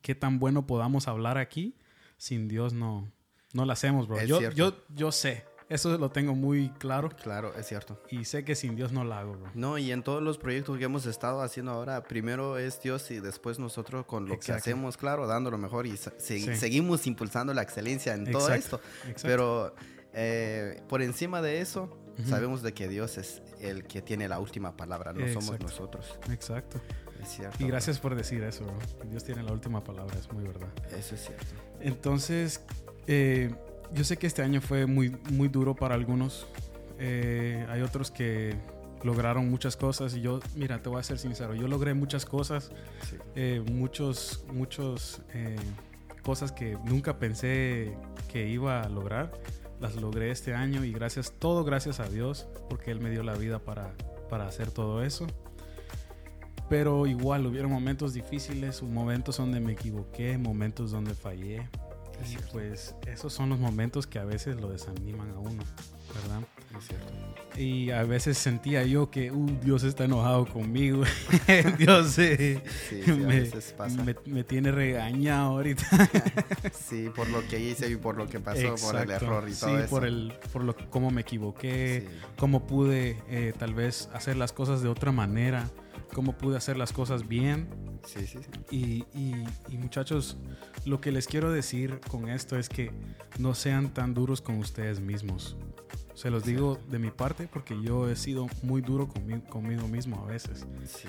qué 0.01 0.15
tan 0.15 0.39
bueno 0.39 0.67
podamos 0.67 1.07
hablar 1.07 1.37
aquí, 1.37 1.75
sin 2.17 2.47
Dios 2.47 2.73
no, 2.73 3.11
no 3.53 3.65
lo 3.65 3.73
hacemos, 3.73 4.07
bro. 4.07 4.23
yo, 4.23 4.51
yo, 4.51 4.85
yo 4.89 5.11
sé 5.11 5.43
eso 5.69 5.97
lo 5.97 6.09
tengo 6.09 6.35
muy 6.35 6.69
claro. 6.79 7.09
Claro, 7.09 7.53
es 7.57 7.67
cierto. 7.67 7.99
Y 8.09 8.25
sé 8.25 8.43
que 8.43 8.55
sin 8.55 8.75
Dios 8.75 8.91
no 8.91 9.03
lo 9.03 9.13
hago, 9.13 9.33
bro. 9.33 9.51
No, 9.53 9.77
y 9.77 9.91
en 9.91 10.03
todos 10.03 10.21
los 10.21 10.37
proyectos 10.37 10.77
que 10.77 10.85
hemos 10.85 11.05
estado 11.05 11.41
haciendo 11.41 11.71
ahora, 11.71 12.03
primero 12.03 12.57
es 12.57 12.81
Dios 12.81 13.09
y 13.11 13.19
después 13.19 13.59
nosotros 13.59 14.05
con 14.05 14.27
lo 14.27 14.39
que 14.39 14.51
hacemos, 14.51 14.97
claro, 14.97 15.27
dando 15.27 15.51
lo 15.51 15.57
mejor 15.57 15.87
y 15.87 15.97
seguimos 15.97 17.07
impulsando 17.07 17.53
la 17.53 17.61
excelencia 17.61 18.13
en 18.13 18.31
todo 18.31 18.53
esto. 18.53 18.79
Pero 19.21 19.75
eh, 20.13 20.81
por 20.87 21.01
encima 21.01 21.41
de 21.41 21.61
eso, 21.61 21.97
sabemos 22.27 22.61
de 22.61 22.73
que 22.73 22.87
Dios 22.87 23.17
es 23.17 23.41
el 23.59 23.85
que 23.85 24.01
tiene 24.01 24.27
la 24.27 24.39
última 24.39 24.75
palabra, 24.75 25.13
no 25.13 25.27
somos 25.27 25.59
nosotros. 25.59 26.19
Exacto. 26.29 26.79
Es 27.21 27.29
cierto. 27.29 27.63
Y 27.63 27.67
gracias 27.67 27.99
por 27.99 28.15
decir 28.15 28.43
eso, 28.43 28.65
bro. 28.65 29.09
Dios 29.09 29.23
tiene 29.23 29.43
la 29.43 29.53
última 29.53 29.83
palabra, 29.83 30.17
es 30.19 30.31
muy 30.31 30.43
verdad. 30.43 30.67
Eso 30.97 31.15
es 31.15 31.25
cierto. 31.25 31.45
Entonces, 31.79 32.61
eh, 33.07 33.55
yo 33.93 34.03
sé 34.03 34.17
que 34.17 34.27
este 34.27 34.41
año 34.41 34.61
fue 34.61 34.85
muy, 34.85 35.15
muy 35.31 35.47
duro 35.47 35.75
para 35.75 35.95
algunos. 35.95 36.47
Eh, 36.99 37.65
hay 37.69 37.81
otros 37.81 38.11
que 38.11 38.55
lograron 39.03 39.49
muchas 39.49 39.75
cosas 39.75 40.15
y 40.15 40.21
yo, 40.21 40.39
mira, 40.55 40.81
te 40.81 40.89
voy 40.89 40.99
a 40.99 41.03
ser 41.03 41.19
sincero, 41.19 41.53
yo 41.53 41.67
logré 41.67 41.93
muchas 41.93 42.25
cosas, 42.25 42.71
eh, 43.35 43.61
muchos, 43.71 44.45
muchos 44.51 45.21
eh, 45.33 45.57
cosas 46.23 46.51
que 46.51 46.77
nunca 46.85 47.19
pensé 47.19 47.97
que 48.31 48.47
iba 48.47 48.81
a 48.81 48.89
lograr, 48.89 49.31
las 49.81 49.95
logré 49.95 50.31
este 50.31 50.53
año 50.53 50.85
y 50.85 50.93
gracias, 50.93 51.33
todo 51.37 51.65
gracias 51.65 51.99
a 51.99 52.07
Dios, 52.07 52.47
porque 52.69 52.91
Él 52.91 53.01
me 53.01 53.09
dio 53.09 53.23
la 53.23 53.35
vida 53.35 53.59
para, 53.59 53.93
para 54.29 54.47
hacer 54.47 54.71
todo 54.71 55.03
eso. 55.03 55.27
Pero 56.69 57.05
igual 57.05 57.45
hubieron 57.45 57.69
momentos 57.69 58.13
difíciles, 58.13 58.81
momentos 58.81 59.37
donde 59.37 59.59
me 59.59 59.73
equivoqué, 59.73 60.37
momentos 60.37 60.91
donde 60.91 61.13
fallé. 61.13 61.69
Y 62.29 62.37
pues 62.51 62.95
esos 63.07 63.33
son 63.33 63.49
los 63.49 63.59
momentos 63.59 64.07
que 64.07 64.19
a 64.19 64.25
veces 64.25 64.59
lo 64.59 64.69
desaniman 64.69 65.29
a 65.31 65.39
uno, 65.39 65.63
¿verdad? 66.13 66.41
Es 66.77 66.87
cierto. 66.87 67.12
Y 67.55 67.91
a 67.91 68.03
veces 68.03 68.37
sentía 68.39 68.83
yo 68.83 69.11
que 69.11 69.31
uh, 69.31 69.45
Dios 69.61 69.83
está 69.83 70.05
enojado 70.05 70.45
conmigo. 70.47 71.03
Dios 71.77 72.17
eh, 72.17 72.63
Sí, 72.89 73.01
sí, 73.05 73.11
me, 73.11 73.41
pasa. 73.77 74.03
me- 74.03 74.15
me 74.25 74.43
tiene 74.43 74.71
regañado 74.71 75.51
ahorita. 75.51 75.85
Sí, 76.73 77.09
por 77.15 77.29
lo 77.29 77.45
que 77.47 77.59
hice 77.59 77.89
y 77.91 77.95
por 77.95 78.17
lo 78.17 78.27
que 78.27 78.39
pasó, 78.39 78.75
por 78.75 78.95
el 78.95 79.03
Exacto. 79.03 79.25
error 79.25 79.49
y 79.49 79.53
todo 79.53 79.69
sí, 79.69 79.75
eso. 79.83 79.89
por 79.89 80.05
el 80.05 80.33
por 80.51 80.63
lo 80.63 80.75
cómo 80.89 81.11
me 81.11 81.21
equivoqué, 81.21 82.07
cómo 82.37 82.65
pude 82.65 83.17
eh, 83.29 83.53
tal 83.57 83.73
vez 83.73 84.09
hacer 84.13 84.35
las 84.37 84.51
cosas 84.51 84.81
de 84.81 84.89
otra 84.89 85.11
manera, 85.11 85.69
cómo 86.13 86.33
pude 86.37 86.57
hacer 86.57 86.77
las 86.77 86.91
cosas 86.91 87.27
bien. 87.27 87.67
Sí, 88.05 88.25
sí, 88.27 88.39
sí. 88.41 88.49
Y, 88.69 89.17
y- 89.17 89.45
y, 89.69 89.77
muchachos, 89.77 90.37
lo 90.85 90.99
que 91.01 91.11
les 91.11 91.27
quiero 91.27 91.51
decir 91.51 91.99
con 92.09 92.29
esto 92.29 92.57
es 92.57 92.67
que 92.69 92.91
no 93.39 93.53
sean 93.55 93.93
tan 93.93 94.13
duros 94.13 94.41
con 94.41 94.57
ustedes 94.57 94.99
mismos. 94.99 95.55
Se 96.13 96.29
los 96.29 96.43
digo 96.43 96.77
de 96.89 96.99
mi 96.99 97.09
parte 97.11 97.47
porque 97.51 97.81
yo 97.81 98.09
he 98.09 98.15
sido 98.15 98.47
muy 98.61 98.81
duro 98.81 99.07
conmigo, 99.07 99.43
conmigo 99.49 99.87
mismo 99.87 100.23
a 100.23 100.27
veces. 100.27 100.65
Sí, 100.85 101.07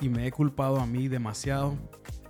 Y 0.00 0.08
me 0.08 0.26
he 0.26 0.32
culpado 0.32 0.80
a 0.80 0.86
mí 0.86 1.08
demasiado. 1.08 1.76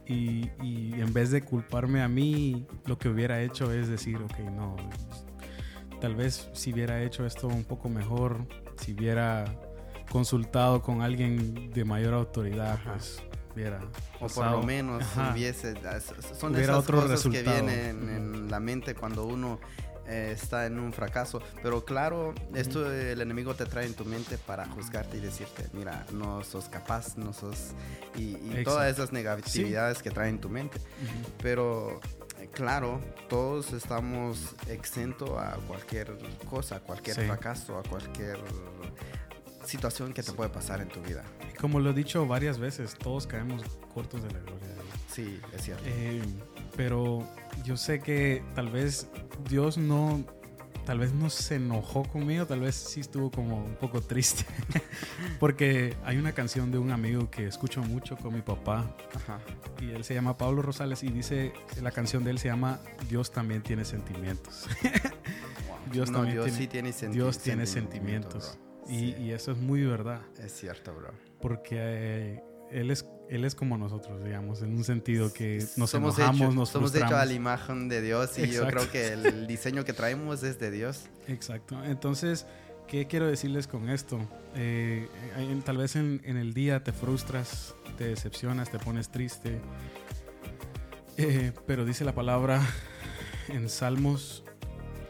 Y, 0.07 0.51
y 0.63 0.95
en 1.01 1.13
vez 1.15 1.31
de 1.31 1.43
culparme 1.43 2.03
a 2.03 2.09
mí, 2.09 2.67
lo 2.85 2.99
que 2.99 3.09
hubiera 3.09 3.43
hecho 3.43 3.73
es 3.73 3.89
decir, 3.89 4.17
ok, 4.17 4.39
no, 4.41 4.77
tal 6.05 6.15
vez 6.15 6.51
si 6.53 6.71
hubiera 6.71 7.03
hecho 7.03 7.25
esto 7.25 7.49
un 7.49 7.65
poco 7.65 7.89
mejor, 7.89 8.47
si 8.77 8.93
hubiera 8.93 9.47
consultado 10.11 10.83
con 10.83 11.01
alguien 11.01 11.71
de 11.71 11.85
mayor 11.87 12.13
autoridad, 12.13 12.75
Ajá. 12.75 12.93
pues 12.93 13.23
hubiera... 13.55 13.81
O 14.21 14.27
por 14.27 14.51
lo 14.51 14.63
menos 14.63 15.03
Ajá. 15.03 15.33
hubiese... 15.33 15.75
Son 16.39 16.53
Hubiera 16.53 16.75
esas 16.75 16.85
otro 16.85 17.01
cosas 17.01 17.23
que 17.23 17.43
vienen 17.43 18.09
en 18.11 18.51
la 18.51 18.61
mente 18.61 18.95
cuando 18.95 19.25
uno 19.25 19.59
eh, 20.07 20.33
está 20.35 20.67
en 20.67 20.79
un 20.79 20.93
fracaso. 20.93 21.41
Pero 21.63 21.85
claro, 21.85 22.35
esto 22.55 22.93
el 22.93 23.21
enemigo 23.21 23.55
te 23.55 23.67
trae 23.67 23.87
en 23.87 23.95
tu 23.95 24.05
mente 24.05 24.39
para 24.39 24.67
juzgarte 24.67 25.17
y 25.17 25.21
decirte, 25.21 25.67
mira, 25.73 26.05
no 26.13 26.43
sos 26.45 26.69
capaz, 26.69 27.17
no 27.17 27.33
sos... 27.33 27.73
Y, 28.17 28.37
y 28.37 28.63
todas 28.65 28.93
esas 28.93 29.13
negatividades 29.13 30.03
que 30.03 30.11
traen 30.11 30.37
en 30.37 30.41
tu 30.41 30.49
mente. 30.49 30.79
Pero 31.43 32.01
eh, 32.41 32.49
claro, 32.53 33.01
todos 33.29 33.73
estamos 33.73 34.55
exentos 34.69 35.31
a 35.39 35.57
cualquier 35.67 36.17
cosa, 36.49 36.77
a 36.77 36.81
cualquier 36.81 37.17
Sí. 37.17 37.23
fracaso, 37.27 37.79
a 37.79 37.83
cualquier 37.83 38.39
situación 39.65 40.13
que 40.13 40.23
te 40.23 40.33
puede 40.33 40.51
pasar 40.51 40.81
en 40.81 40.89
tu 40.89 41.01
vida. 41.01 41.25
Como 41.61 41.81
lo 41.81 41.91
he 41.91 41.95
dicho 41.95 42.27
varias 42.27 42.59
veces, 42.59 42.95
todos 42.99 43.27
caemos 43.27 43.63
cortos 43.95 44.23
de 44.23 44.31
la 44.31 44.39
gloria 44.41 44.69
de 44.69 44.75
Dios. 44.75 44.87
Sí, 45.11 45.41
es 45.55 45.63
cierto. 45.63 45.83
Eh, 45.87 46.23
pero 46.77 47.27
yo 47.65 47.77
sé 47.77 48.01
que 48.01 48.43
tal 48.55 48.69
vez 48.69 49.09
Dios 49.49 49.77
no, 49.79 50.25
tal 50.87 50.99
vez 50.99 51.13
no 51.13 51.31
se 51.31 51.57
enojó 51.57 52.03
conmigo, 52.05 52.47
tal 52.47 52.61
vez 52.61 52.75
sí 52.75 53.01
estuvo 53.01 53.31
como 53.31 53.65
un 53.65 53.75
poco 53.77 54.01
triste. 54.01 54.45
Porque 55.41 55.97
hay 56.05 56.17
una 56.19 56.33
canción 56.33 56.71
de 56.71 56.79
un 56.79 56.91
amigo 56.91 57.31
que 57.31 57.47
escucho 57.47 57.83
mucho 57.83 58.17
con 58.17 58.35
mi 58.35 58.41
papá 58.43 58.95
Ajá. 59.15 59.41
y 59.81 59.91
él 59.91 60.05
se 60.05 60.15
llama 60.15 60.37
Pablo 60.37 60.63
Rosales 60.63 61.03
y 61.03 61.09
dice, 61.09 61.53
la 61.83 61.91
canción 61.91 62.25
de 62.25 62.31
él 62.31 62.39
se 62.39 62.49
llama 62.49 62.81
Dios 63.09 63.31
también 63.33 63.63
tiene 63.63 63.85
sentimientos. 63.85 64.67
Dios 65.93 66.11
no, 66.11 66.19
también 66.19 66.37
Dios 66.37 66.47
tiene- 66.47 66.59
sí 66.59 66.67
tiene 66.67 66.91
senti- 66.93 67.13
Dios 67.15 67.39
tiene 67.39 67.67
sentimiento, 67.67 68.41
sentimientos. 68.41 68.59
bro. 68.59 68.65
Y, 68.95 68.99
Sí, 68.99 69.15
y 69.19 69.31
eso 69.31 69.53
es 69.53 69.59
muy 69.59 69.83
verdad. 69.83 70.21
es 70.39 70.53
cierto, 70.53 70.95
bro. 70.95 71.11
Porque 71.41 71.77
eh, 71.79 72.43
él, 72.75 72.91
es, 72.91 73.07
él 73.31 73.45
es 73.45 73.55
como 73.55 73.79
nosotros, 73.79 74.23
digamos, 74.25 74.61
en 74.63 74.75
un 74.77 74.85
sentido 74.85 75.33
que 75.33 75.65
nos 75.77 75.91
somos 75.91 76.19
enojamos, 76.19 76.41
hechos, 76.41 76.55
nos 76.55 76.69
somos 76.71 76.91
hechos 76.91 77.03
a 77.03 77.07
frustramos. 77.07 77.29
la 77.29 77.35
imagen 77.35 77.89
de 77.89 78.03
Dios 78.03 78.39
y 78.39 78.49
yo 78.51 78.67
creo 78.67 78.91
que 78.91 79.13
el 79.13 79.47
diseño 79.47 79.85
que 79.85 79.93
traemos 79.93 80.43
es 80.43 80.59
de 80.59 80.71
Dios. 80.71 81.05
Exacto. 81.29 81.83
Entonces, 81.85 82.47
¿qué 82.89 83.07
quiero 83.07 83.27
decirles 83.27 83.67
con 83.69 83.89
esto? 83.89 84.19
Eh, 84.57 85.09
tal 85.65 85.77
vez 85.79 85.95
en, 85.97 86.21
en 86.25 86.37
el 86.37 86.53
día 86.53 86.83
te 86.83 86.93
frustras, 86.93 87.75
te 87.97 88.09
decepcionas, 88.09 88.71
te 88.71 88.79
pones 88.79 89.09
triste. 89.09 89.61
Eh, 91.17 91.53
pero 91.67 91.85
dice 91.85 92.05
la 92.05 92.15
palabra 92.15 92.61
en 93.49 93.69
Salmos 93.69 94.43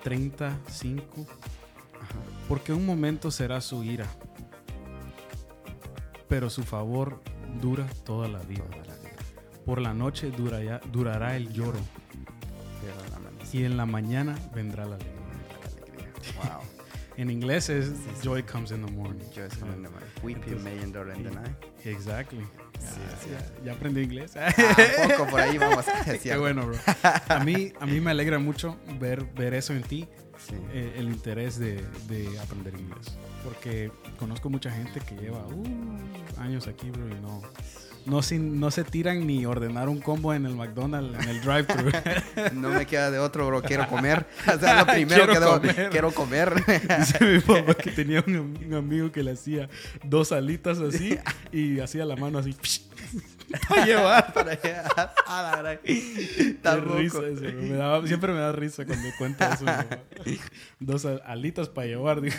35, 0.03 1.03
Ajá. 1.95 2.15
porque 2.47 2.75
un 2.75 2.85
momento 2.85 3.31
será 3.31 3.63
su 3.63 3.83
ira, 3.85 4.07
pero 6.29 6.51
su 6.51 6.63
favor 6.63 7.23
dura 7.61 7.87
toda 8.05 8.29
la 8.29 8.41
vida. 8.41 8.65
Toda 8.65 8.77
la 8.79 8.95
vida. 8.95 9.17
Por 9.65 9.81
la 9.81 9.95
noche 9.95 10.31
durará, 10.31 10.81
durará 10.93 11.37
el 11.37 11.53
lloro 11.53 11.79
y 13.55 13.63
en 13.65 13.77
la 13.77 13.87
mañana 13.87 14.37
vendrá 14.53 14.85
la 14.85 14.97
alegría. 14.97 15.15
Wow. 16.37 16.61
En 17.17 17.31
inglés 17.31 17.69
es 17.69 17.93
joy 18.25 18.43
comes 18.43 18.73
in 18.73 18.85
the 18.85 18.91
morning. 18.91 19.21
Just 19.33 19.63
in 19.63 19.71
the 19.71 19.89
morning. 19.89 20.11
Weeping 20.25 20.65
may 20.65 20.77
endure 20.83 21.13
in 21.13 21.23
the 21.23 21.31
night. 21.31 21.55
Exactly. 21.85 22.45
Sí, 22.81 23.01
Ah, 23.01 23.17
sí. 23.23 23.29
ya, 23.31 23.65
ya 23.65 23.73
aprendí 23.73 24.03
inglés. 24.03 24.33
Ah, 24.37 24.53
poco 25.17 25.31
por 25.31 25.41
ahí 25.41 25.57
vamos. 25.59 25.85
Qué 26.23 26.37
bueno, 26.37 26.67
bro. 26.67 26.77
A 27.29 27.41
mí, 27.45 27.73
a 27.81 27.87
mí 27.87 28.01
me 28.01 28.11
alegra 28.11 28.39
mucho 28.39 28.77
ver, 28.99 29.25
ver 29.35 29.55
eso 29.55 29.73
en 29.73 29.83
ti, 29.83 30.09
Sí. 30.39 30.57
eh, 30.73 30.95
el 30.99 31.07
interés 31.09 31.59
de, 31.59 31.77
de 32.09 32.39
aprender 32.41 32.75
inglés. 32.75 33.17
Porque 33.45 33.91
conozco 34.19 34.51
mucha 34.51 34.71
gente 34.71 35.01
que 35.01 35.15
lleva 35.17 35.47
uh, 35.47 35.65
años 36.39 36.67
aquí, 36.67 36.91
bro, 36.91 37.09
y 37.09 37.15
no, 37.21 37.43
no, 38.07 38.23
sin, 38.23 38.61
no 38.61 38.71
se 38.71 38.85
tiran 38.85 39.27
ni 39.27 39.47
ordenar 39.47 39.89
un 39.89 40.01
combo 40.01 40.35
en 40.35 40.47
el 40.47 40.55
McDonald's, 40.55 41.23
en 41.25 41.29
el 41.31 41.41
drive-thru. 41.41 41.91
No 42.55 42.69
me 42.71 42.87
queda 42.87 43.11
de 43.11 43.19
otro, 43.19 43.47
bro. 43.47 43.63
Quiero 43.63 43.87
comer. 43.89 44.27
O 44.55 44.59
sea, 44.59 44.81
lo 44.81 44.87
primero 44.87 45.25
Quiero 45.27 45.33
que 45.33 45.41
debo, 45.41 45.61
comer. 45.61 45.91
quiero 45.91 46.11
comer. 46.13 46.65
Dice 46.99 47.25
mi 47.25 47.41
papá 47.41 47.75
que 47.75 47.91
tenía 47.91 48.23
un, 48.27 48.59
un 48.67 48.75
amigo 48.75 49.11
que 49.11 49.23
le 49.23 49.33
hacía 49.33 49.69
dos 50.03 50.33
alitas 50.33 50.79
así 50.79 51.19
y 51.53 51.81
hacía 51.81 52.05
la 52.05 52.17
mano 52.17 52.39
así 52.39 52.55
para 53.69 53.87
llevar. 53.87 54.33
Para 54.33 54.53
allá. 54.53 54.83
A 55.27 55.43
la 55.43 55.57
gran- 55.59 55.81
Tampoco. 56.63 56.97
risa 56.99 57.27
eso. 57.27 57.43
Me 57.43 57.71
daba- 57.77 58.07
siempre 58.07 58.33
me 58.33 58.39
da 58.41 58.53
risa 58.53 58.85
cuando 58.87 59.09
cuenta 59.19 59.53
eso. 59.55 59.65
Dos 60.81 61.05
al- 61.05 61.23
alitas 61.25 61.69
para 61.69 61.87
llevar. 61.87 62.21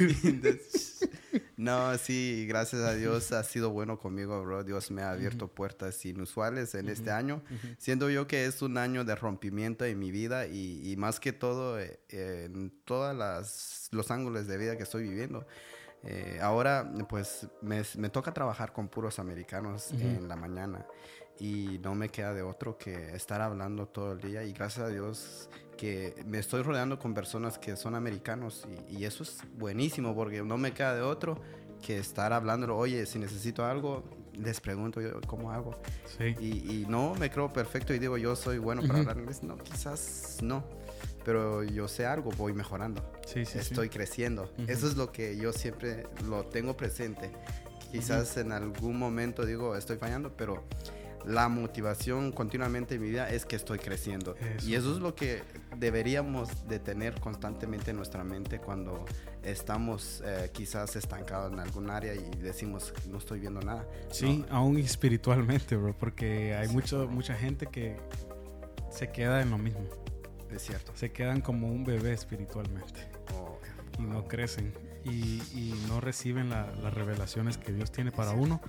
No, 1.57 1.97
sí, 1.97 2.45
gracias 2.47 2.81
a 2.81 2.93
Dios 2.95 3.31
ha 3.31 3.43
sido 3.43 3.69
bueno 3.71 3.97
conmigo, 3.97 4.41
bro. 4.43 4.63
Dios 4.63 4.91
me 4.91 5.01
ha 5.01 5.11
abierto 5.11 5.47
puertas 5.47 6.05
inusuales 6.05 6.75
en 6.75 6.89
este 6.89 7.11
año. 7.11 7.41
Siendo 7.77 8.09
yo 8.09 8.27
que 8.27 8.45
es 8.45 8.61
un 8.61 8.77
año 8.77 9.03
de 9.03 9.15
rompimiento 9.15 9.83
en 9.85 9.99
mi 9.99 10.11
vida 10.11 10.47
y, 10.47 10.81
y 10.89 10.95
más 10.97 11.19
que 11.19 11.33
todo 11.33 11.79
eh, 11.79 11.99
en 12.09 12.71
todos 12.85 13.87
los 13.91 14.11
ángulos 14.11 14.47
de 14.47 14.57
vida 14.57 14.77
que 14.77 14.83
estoy 14.83 15.03
viviendo. 15.03 15.45
Eh, 16.05 16.39
ahora, 16.41 16.89
pues 17.09 17.47
me, 17.61 17.81
me 17.97 18.09
toca 18.09 18.33
trabajar 18.33 18.71
con 18.73 18.87
puros 18.87 19.17
americanos 19.19 19.91
Ujú. 19.91 20.03
en 20.05 20.27
la 20.27 20.35
mañana 20.35 20.85
y 21.39 21.79
no 21.83 21.95
me 21.95 22.09
queda 22.09 22.33
de 22.33 22.43
otro 22.43 22.77
que 22.77 23.13
estar 23.15 23.41
hablando 23.41 23.87
todo 23.87 24.13
el 24.13 24.21
día 24.21 24.43
y 24.43 24.53
gracias 24.53 24.85
a 24.85 24.89
Dios 24.89 25.49
que 25.77 26.15
me 26.27 26.37
estoy 26.39 26.61
rodeando 26.61 26.97
con 26.99 27.13
personas 27.13 27.57
que 27.57 27.75
son 27.75 27.95
americanos 27.95 28.65
y, 28.89 28.97
y 28.99 29.05
eso 29.05 29.23
es 29.23 29.39
buenísimo 29.57 30.15
porque 30.15 30.41
no 30.43 30.57
me 30.57 30.71
queda 30.73 30.95
de 30.95 31.01
otro 31.01 31.41
que 31.81 31.97
estar 31.97 32.31
hablando, 32.33 32.75
oye, 32.77 33.05
si 33.05 33.19
necesito 33.19 33.65
algo, 33.65 34.03
les 34.33 34.61
pregunto 34.61 35.01
yo 35.01 35.19
cómo 35.27 35.51
hago. 35.51 35.75
Sí. 36.17 36.35
Y, 36.39 36.81
y 36.81 36.85
no 36.87 37.15
me 37.15 37.29
creo 37.29 37.51
perfecto 37.51 37.93
y 37.93 37.99
digo, 37.99 38.17
yo 38.17 38.35
soy 38.35 38.57
bueno 38.59 38.81
para 38.81 38.93
Ujú. 38.93 39.01
hablar 39.01 39.17
inglés. 39.17 39.43
No, 39.43 39.57
quizás 39.57 40.37
no. 40.41 40.63
Pero 41.25 41.63
yo 41.63 41.87
sé 41.87 42.05
algo, 42.05 42.31
voy 42.37 42.53
mejorando. 42.53 43.01
Sí, 43.25 43.45
sí, 43.45 43.53
sí. 43.53 43.57
Estoy 43.57 43.89
creciendo. 43.89 44.43
Ujú. 44.59 44.71
Eso 44.71 44.87
es 44.87 44.95
lo 44.95 45.11
que 45.11 45.35
yo 45.37 45.51
siempre 45.51 46.07
lo 46.27 46.45
tengo 46.45 46.77
presente. 46.77 47.31
Quizás 47.91 48.37
en 48.37 48.51
algún 48.51 48.97
momento 48.97 49.45
digo, 49.45 49.75
estoy 49.75 49.97
fallando, 49.97 50.35
pero 50.35 50.63
la 51.25 51.49
motivación 51.49 52.31
continuamente 52.31 52.95
en 52.95 53.01
mi 53.01 53.09
vida 53.09 53.29
es 53.29 53.45
que 53.45 53.55
estoy 53.55 53.79
creciendo. 53.79 54.35
Eso. 54.35 54.67
Y 54.67 54.75
eso 54.75 54.93
es 54.93 54.99
lo 54.99 55.15
que 55.15 55.41
deberíamos 55.77 56.67
de 56.67 56.79
tener 56.79 57.19
constantemente 57.19 57.91
en 57.91 57.97
nuestra 57.97 58.23
mente 58.23 58.59
cuando 58.59 59.05
estamos 59.43 60.21
eh, 60.25 60.49
quizás 60.53 60.95
estancados 60.95 61.51
en 61.51 61.59
algún 61.59 61.89
área 61.89 62.13
y 62.13 62.29
decimos, 62.41 62.93
no 63.09 63.17
estoy 63.17 63.39
viendo 63.39 63.61
nada. 63.61 63.87
Sí, 64.11 64.45
aún 64.49 64.77
espiritualmente, 64.77 65.75
bro, 65.75 65.95
porque 65.97 66.53
hay 66.53 66.67
mucho, 66.67 67.07
mucha 67.07 67.33
gente 67.35 67.67
que 67.67 67.95
se 68.91 69.11
queda 69.11 69.41
en 69.41 69.49
lo 69.49 69.57
mismo. 69.57 70.04
Es 70.55 70.63
cierto. 70.63 70.91
Se 70.95 71.11
quedan 71.11 71.41
como 71.41 71.67
un 71.67 71.83
bebé 71.83 72.13
espiritualmente 72.13 73.07
Oh, 73.33 73.59
y 73.99 74.03
no 74.03 74.25
crecen 74.27 74.73
y, 75.03 75.41
y 75.53 75.85
no 75.87 75.99
reciben 76.01 76.49
la- 76.49 76.71
las 76.81 76.93
revelaciones 76.93 77.57
que 77.57 77.71
Dios 77.73 77.91
tiene 77.91 78.11
para 78.11 78.31
uno. 78.31 78.61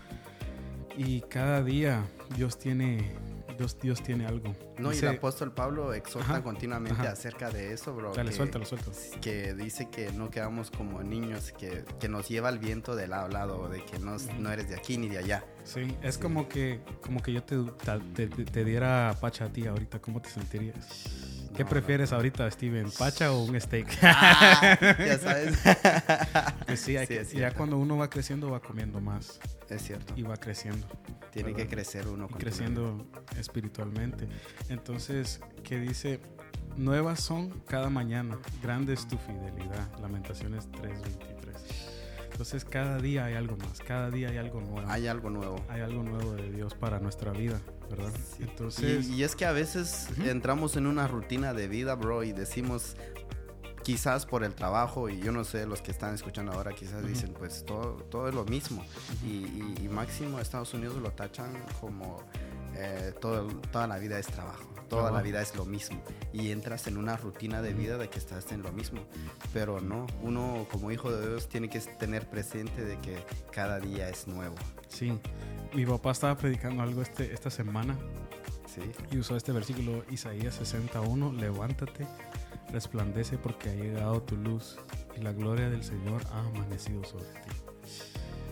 Y 0.97 1.21
cada 1.23 1.62
día 1.62 2.05
Dios 2.35 2.59
tiene 2.59 3.14
Dios, 3.56 3.78
Dios 3.80 4.02
tiene 4.02 4.26
algo. 4.26 4.54
No, 4.78 4.92
y 4.92 4.99
el 4.99 5.09
apóstol 5.09 5.52
Pablo 5.52 5.95
exhorta 5.95 6.42
continuamente 6.42 7.06
acerca 7.06 7.50
de 7.50 7.73
eso, 7.73 7.95
bro. 7.95 8.12
Dale, 8.14 8.30
que, 8.30 8.37
suéltalo, 8.37 8.64
suéltalo. 8.64 8.95
Que 9.21 9.54
dice 9.54 9.88
que 9.88 10.12
no 10.12 10.30
quedamos 10.30 10.71
como 10.71 11.02
niños, 11.02 11.52
que, 11.52 11.85
que 11.99 12.09
nos 12.09 12.28
lleva 12.28 12.50
el 12.50 12.59
viento 12.59 12.95
de 12.95 13.09
lado 13.09 13.26
a 13.26 13.28
lado, 13.28 13.68
de 13.68 13.85
que 13.85 13.99
no, 13.99 14.16
no 14.38 14.52
eres 14.52 14.68
de 14.68 14.76
aquí 14.76 14.99
ni 14.99 15.09
de 15.09 15.18
allá. 15.18 15.45
Sí, 15.64 15.97
es 16.02 16.18
como 16.18 16.49
que 16.49 16.80
como 17.00 17.23
que 17.23 17.33
yo 17.33 17.42
te, 17.42 17.56
te, 18.14 18.28
te, 18.28 18.64
diera 18.64 19.16
pacha 19.21 19.47
a 19.47 19.49
ti 19.49 19.66
ahorita, 19.66 20.00
¿cómo 20.00 20.21
te 20.21 20.28
sentirías? 20.28 21.47
¿Qué 21.56 21.64
prefieres 21.64 22.12
ahorita, 22.12 22.50
Steven? 22.50 22.90
¿Pacha 22.99 23.33
o 23.33 23.42
un 23.45 23.59
steak? 23.59 23.88
Ah, 24.02 24.78
ya 24.99 25.18
sabes. 25.18 25.59
pues 26.66 26.80
sí, 26.80 26.97
ya 27.35 27.52
cuando 27.52 27.78
uno 27.78 27.97
va 27.97 28.11
creciendo 28.11 28.50
va 28.50 28.61
comiendo 28.61 29.00
más. 29.00 29.40
Es 29.68 29.83
cierto. 29.83 30.12
Y 30.16 30.23
va 30.23 30.37
creciendo. 30.37 30.87
Tiene 31.33 31.54
que 31.54 31.66
crecer 31.66 32.06
uno. 32.16 32.28
Y 32.30 32.35
creciendo 32.35 33.06
espiritualmente. 33.38 34.28
Entonces, 34.68 35.40
¿qué 35.62 35.78
dice? 35.78 36.20
Nuevas 36.76 37.20
son 37.20 37.50
cada 37.66 37.88
mañana. 37.88 38.38
Grande 38.62 38.92
es 38.92 39.06
tu 39.08 39.16
fidelidad. 39.16 39.99
Lamentaciones 40.00 40.68
3.23. 40.73 41.96
Entonces 42.37 42.66
cada 42.66 42.99
día 42.99 43.25
hay 43.25 43.35
algo 43.35 43.56
más, 43.56 43.78
cada 43.80 44.11
día 44.11 44.28
hay 44.28 44.37
algo 44.37 44.61
nuevo. 44.61 44.87
Hay 44.90 45.06
algo 45.06 45.30
nuevo. 45.30 45.56
Hay 45.70 45.80
algo 45.80 46.02
nuevo 46.02 46.32
de 46.35 46.52
Dios 46.52 46.75
para 46.75 47.00
nuestra 47.00 47.32
vida, 47.32 47.62
¿verdad? 47.88 48.12
Entonces... 48.40 49.08
Y, 49.08 49.23
es 49.23 49.35
que 49.35 49.46
a 49.46 49.52
veces 49.52 50.08
entramos 50.23 50.76
en 50.76 50.87
una 50.87 51.08
rutina 51.08 51.54
de 51.54 51.66
vida, 51.66 51.94
bro, 51.94 52.25
y 52.25 52.32
decimos, 52.32 52.94
quizás 53.87 54.26
por 54.26 54.43
el 54.43 54.52
trabajo, 54.52 55.09
y 55.09 55.21
yo 55.21 55.31
no 55.31 55.45
sé, 55.45 55.64
los 55.64 55.81
que 55.81 55.93
están 55.93 56.12
escuchando 56.12 56.50
ahora 56.50 56.73
quizás 56.73 57.07
dicen, 57.07 57.33
pues 57.33 57.64
todo, 57.64 57.93
todo 58.11 58.28
es 58.28 58.35
lo 58.35 58.45
mismo. 58.45 58.85
y, 59.25 59.45
y, 59.81 59.88
máximo 59.88 60.40
Estados 60.40 60.75
Unidos 60.75 60.97
lo 60.97 61.12
tachan 61.12 61.52
como 61.81 62.19
eh, 62.75 63.14
todo, 63.21 63.47
toda 63.71 63.87
la 63.87 63.99
vida 63.99 64.19
es 64.19 64.26
trabajo 64.26 64.66
toda 64.88 65.11
la 65.11 65.21
vida 65.21 65.43
es 65.43 65.57
lo 65.57 65.64
mismo 65.64 66.00
y 66.33 66.52
entras 66.52 66.87
en 66.87 66.97
una 66.97 67.16
rutina 67.16 67.61
de 67.61 67.75
vida 67.75 67.99
de 67.99 68.09
que 68.09 68.21
estás 68.21 68.52
en 68.52 68.62
lo 68.62 68.71
mismo. 68.73 69.00
Pero 69.52 69.81
no, 69.81 70.07
uno 70.23 70.64
como 70.71 70.93
hijo 70.93 71.11
de 71.11 71.28
Dios 71.28 71.49
tiene 71.49 71.69
que 71.69 71.81
tener 71.81 72.28
presente 72.28 72.85
de 72.85 72.97
que 73.00 73.16
cada 73.50 73.81
día 73.81 74.09
es 74.09 74.28
nuevo. 74.28 74.55
Sí, 74.87 75.19
mi 75.75 75.85
papá 75.85 76.12
estaba 76.12 76.37
predicando 76.37 76.85
algo 76.85 77.02
este, 77.02 77.33
esta 77.35 77.50
semana 77.50 77.97
sí. 78.73 78.83
y 79.11 79.19
usó 79.19 79.37
este 79.37 79.50
versículo 79.50 80.05
Isaías 80.09 80.55
61, 80.55 81.33
levántate, 81.33 82.07
resplandece 82.73 83.38
porque 83.38 83.70
ha 83.70 83.75
llegado 83.75 84.23
tu 84.23 84.37
luz 84.37 84.76
y 85.16 85.20
la 85.20 85.32
gloria 85.32 85.70
del 85.70 85.85
Señor 85.85 86.23
ha 86.32 86.40
amanecido 86.40 87.04
sobre 87.04 87.26
ti. 87.26 87.50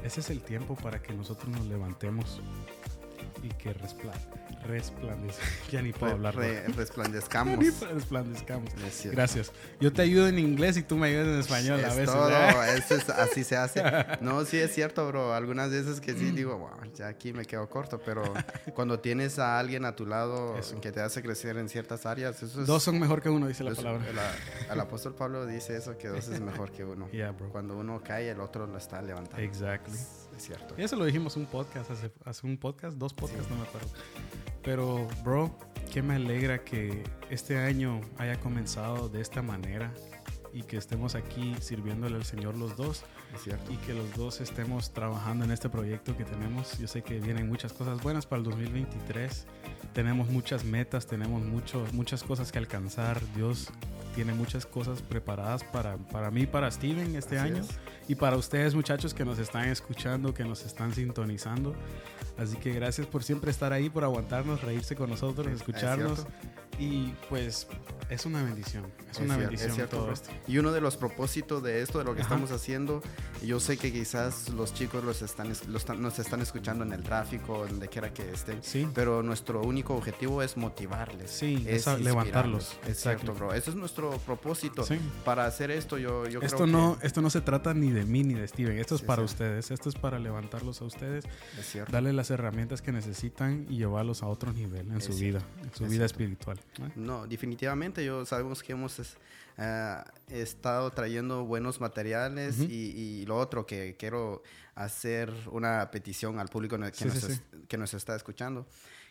Ese 0.03 0.21
es 0.21 0.31
el 0.31 0.41
tiempo 0.43 0.77
para 0.77 1.03
que 1.03 1.15
nosotros 1.15 1.49
nos 1.49 1.67
levantemos 1.67 2.41
y 3.43 3.49
que 3.49 3.73
resplandezca. 4.65 5.45
ya 5.71 5.83
ni 5.83 5.93
puedo 5.93 6.13
hablar. 6.13 6.35
resplandezcamos. 6.35 7.59
resplandezcamos. 7.93 8.71
Gracias. 9.13 9.53
Yo 9.81 9.93
te 9.93 10.03
ayudo 10.03 10.29
en 10.29 10.39
inglés 10.39 10.77
y 10.77 10.83
tú 10.83 10.97
me 10.97 11.09
ayudas 11.09 11.27
en 11.29 11.39
español 11.41 11.85
a 11.85 11.95
veces. 11.95 12.07
Todo, 13.07 13.21
así 13.21 13.45
se 13.45 13.57
hace. 13.57 13.83
No, 14.21 14.45
sí 14.45 14.59
es 14.59 14.73
cierto, 14.75 15.07
bro. 15.09 15.35
Algunas 15.35 15.71
veces 15.71 16.01
que 16.01 16.15
sí 16.15 16.31
digo, 16.31 16.57
wow, 16.57 16.93
ya 16.95 17.09
aquí 17.09 17.33
me 17.33 17.45
quedo 17.45 17.69
corto, 17.69 18.01
pero 18.05 18.23
cuando 18.75 19.01
tienes 19.01 19.39
a 19.39 19.59
alguien 19.59 19.85
a 19.85 19.95
tu 19.95 20.07
lado 20.07 20.57
que 20.81 20.93
te 20.93 21.01
hace 21.01 21.23
crecer 21.23 21.57
en 21.59 21.69
ciertas 21.69 22.07
áreas, 22.07 22.43
eso 22.43 22.61
es, 22.61 22.67
Dos 22.67 22.83
son 22.83 22.99
mejor 22.99 23.21
que 23.21 23.29
uno, 23.29 23.47
dice 23.49 23.65
la 23.65 23.75
palabra. 23.75 24.05
el 24.71 24.81
apóstol 24.81 25.15
Pablo 25.15 25.47
dice 25.47 25.77
eso, 25.77 25.97
que 25.99 26.09
dos 26.09 26.29
es 26.29 26.41
mejor 26.41 26.71
que 26.71 26.85
uno. 26.85 27.09
Cuando 27.53 27.77
uno 27.77 28.03
cae, 28.03 28.31
el 28.31 28.41
otro 28.41 28.67
lo 28.67 28.79
está 28.79 29.03
levantando. 29.03 29.43
Exactly. 29.43 29.95
Es 30.37 30.43
cierto. 30.43 30.75
Y 30.77 30.83
eso 30.83 30.97
lo 30.97 31.05
dijimos 31.05 31.37
un 31.37 31.47
podcast, 31.47 31.91
hace, 31.91 32.11
hace 32.25 32.47
un 32.47 32.57
podcast, 32.57 32.97
dos 32.97 33.15
podcasts, 33.15 33.49
no 33.51 33.57
me 33.57 33.63
acuerdo. 33.63 33.89
Pero, 34.65 35.07
bro, 35.23 35.57
que 35.93 36.03
me 36.03 36.15
alegra 36.15 36.65
que 36.65 37.05
este 37.31 37.59
año 37.59 38.01
haya 38.19 38.41
comenzado 38.41 39.09
de 39.09 39.21
esta 39.21 39.43
manera 39.43 39.93
y 40.53 40.63
que 40.63 40.77
estemos 40.77 41.17
aquí 41.17 41.55
sirviéndole 41.61 42.17
al 42.17 42.25
Señor 42.25 42.57
los 42.57 42.77
dos. 42.77 43.05
Es 43.35 43.43
cierto. 43.43 43.73
Y 43.73 43.77
que 43.79 43.93
los 43.93 44.15
dos 44.15 44.41
estemos 44.41 44.93
trabajando 44.93 45.45
en 45.45 45.51
este 45.51 45.69
proyecto 45.69 46.17
que 46.17 46.25
tenemos. 46.25 46.79
Yo 46.79 46.87
sé 46.87 47.03
que 47.03 47.19
vienen 47.19 47.49
muchas 47.49 47.73
cosas 47.73 48.01
buenas 48.03 48.25
para 48.25 48.39
el 48.39 48.45
2023. 48.45 49.47
Tenemos 49.93 50.31
muchas 50.31 50.65
metas, 50.65 51.07
tenemos 51.07 51.43
mucho, 51.43 51.85
muchas 51.93 52.23
cosas 52.23 52.53
que 52.53 52.59
alcanzar. 52.59 53.21
Dios 53.35 53.71
tiene 54.15 54.33
muchas 54.35 54.67
cosas 54.67 55.03
preparadas 55.03 55.65
para, 55.65 55.97
para 55.97 56.31
mí, 56.31 56.47
para 56.47 56.71
Steven 56.71 57.17
este 57.17 57.39
año 57.39 57.63
y 58.09 58.15
para 58.15 58.37
ustedes 58.37 58.75
muchachos 58.75 59.15
que 59.15 59.25
nos 59.25 59.39
están 59.39 59.69
escuchando, 59.69 60.35
que 60.35 60.45
nos 60.45 60.65
están 60.65 60.95
sintonizando. 60.95 61.75
Así 62.39 62.57
que 62.57 62.73
gracias 62.73 63.07
por 63.07 63.23
siempre 63.23 63.51
estar 63.51 63.73
ahí, 63.73 63.91
por 63.91 64.05
aguantarnos, 64.05 64.63
reírse 64.63 64.97
con 64.97 65.11
nosotros, 65.11 65.47
escucharnos. 65.49 66.27
Y 66.79 67.15
pues 67.29 67.69
es 68.15 68.27
una 68.27 68.43
bendición, 68.43 68.87
es, 69.11 69.19
una 69.19 69.37
bendición 69.37 69.89
todo 69.89 70.13
esto. 70.13 70.31
Y 70.47 70.59
uno 70.59 70.73
de 70.73 70.81
los 70.81 70.97
propósitos 70.97 71.63
de 71.63 71.83
esto, 71.83 71.99
de 71.99 72.05
lo 72.05 72.15
que 72.15 72.23
estamos 72.23 72.51
haciendo, 72.53 73.03
yo 73.43 73.61
sé 73.61 73.77
que 73.77 73.93
quizás 73.93 74.49
los 74.51 74.73
chicos 74.73 75.05
los 75.05 75.23
están, 75.23 75.53
los 75.69 75.89
nos 75.99 76.19
están 76.19 76.41
escuchando 76.41 76.85
en 76.85 76.93
el 76.93 77.03
tráfico, 77.03 77.67
donde 77.69 77.89
quiera 77.89 78.13
que 78.13 78.31
estén, 78.31 78.63
sí. 78.63 78.89
pero 78.95 79.23
nuestro 79.23 79.63
único 79.63 79.95
objetivo 79.95 80.43
es 80.43 80.57
motivarles. 80.57 81.31
Sí, 81.31 81.65
es, 81.69 81.87
levantarlos. 82.01 82.77
Exacto, 82.87 83.35
bro. 83.35 83.53
Ese 83.53 83.71
es 83.71 83.77
nuestro 83.77 84.11
propósito. 84.19 84.85
Para 85.25 85.47
hacer 85.47 85.71
esto, 85.71 85.99
yo, 85.99 86.27
yo 86.29 86.41
esto 86.41 86.67
no, 86.67 86.99
Esto 87.03 87.21
no 87.21 87.31
se 87.31 87.41
trata 87.41 87.75
ni 87.75 87.91
de 87.91 88.05
mí 88.05 88.23
ni 88.23 88.35
de 88.35 88.47
Steven, 88.47 88.79
esto 88.79 88.95
es 88.95 89.03
para 89.03 89.23
ustedes, 89.23 89.71
esto 89.71 89.89
es 89.89 89.95
para 89.97 90.19
levantarlos 90.19 90.81
a 90.81 90.85
ustedes, 90.85 91.25
darle 91.91 92.13
las 92.13 92.31
herramientas 92.31 92.81
que 92.81 92.93
necesitan 92.93 93.67
y 93.69 93.79
llevarlos 93.79 94.23
a 94.23 94.27
otro 94.27 94.53
nivel 94.53 94.91
en 94.93 95.01
su 95.01 95.15
vida, 95.15 95.41
en 95.63 95.75
su 95.75 95.87
vida 95.87 96.05
espiritual. 96.05 96.61
No, 96.95 97.27
definitivamente. 97.27 98.04
Yo 98.05 98.27
sabemos 98.27 98.63
que 98.63 98.73
hemos 98.73 98.99
eh, 99.59 99.97
estado 100.29 100.91
trayendo 100.91 101.45
buenos 101.45 101.81
materiales 101.81 102.59
y, 102.61 103.25
lo 103.27 103.39
otro 103.39 103.67
que 103.67 103.97
quiero 103.99 104.43
hacer 104.75 105.33
una 105.51 105.91
petición 105.91 106.39
al 106.39 106.49
público 106.49 106.77
que, 106.77 107.05
nos, 107.05 107.41
que 107.69 107.79
nos 107.79 107.95
está 107.95 108.17
escuchando 108.17 108.67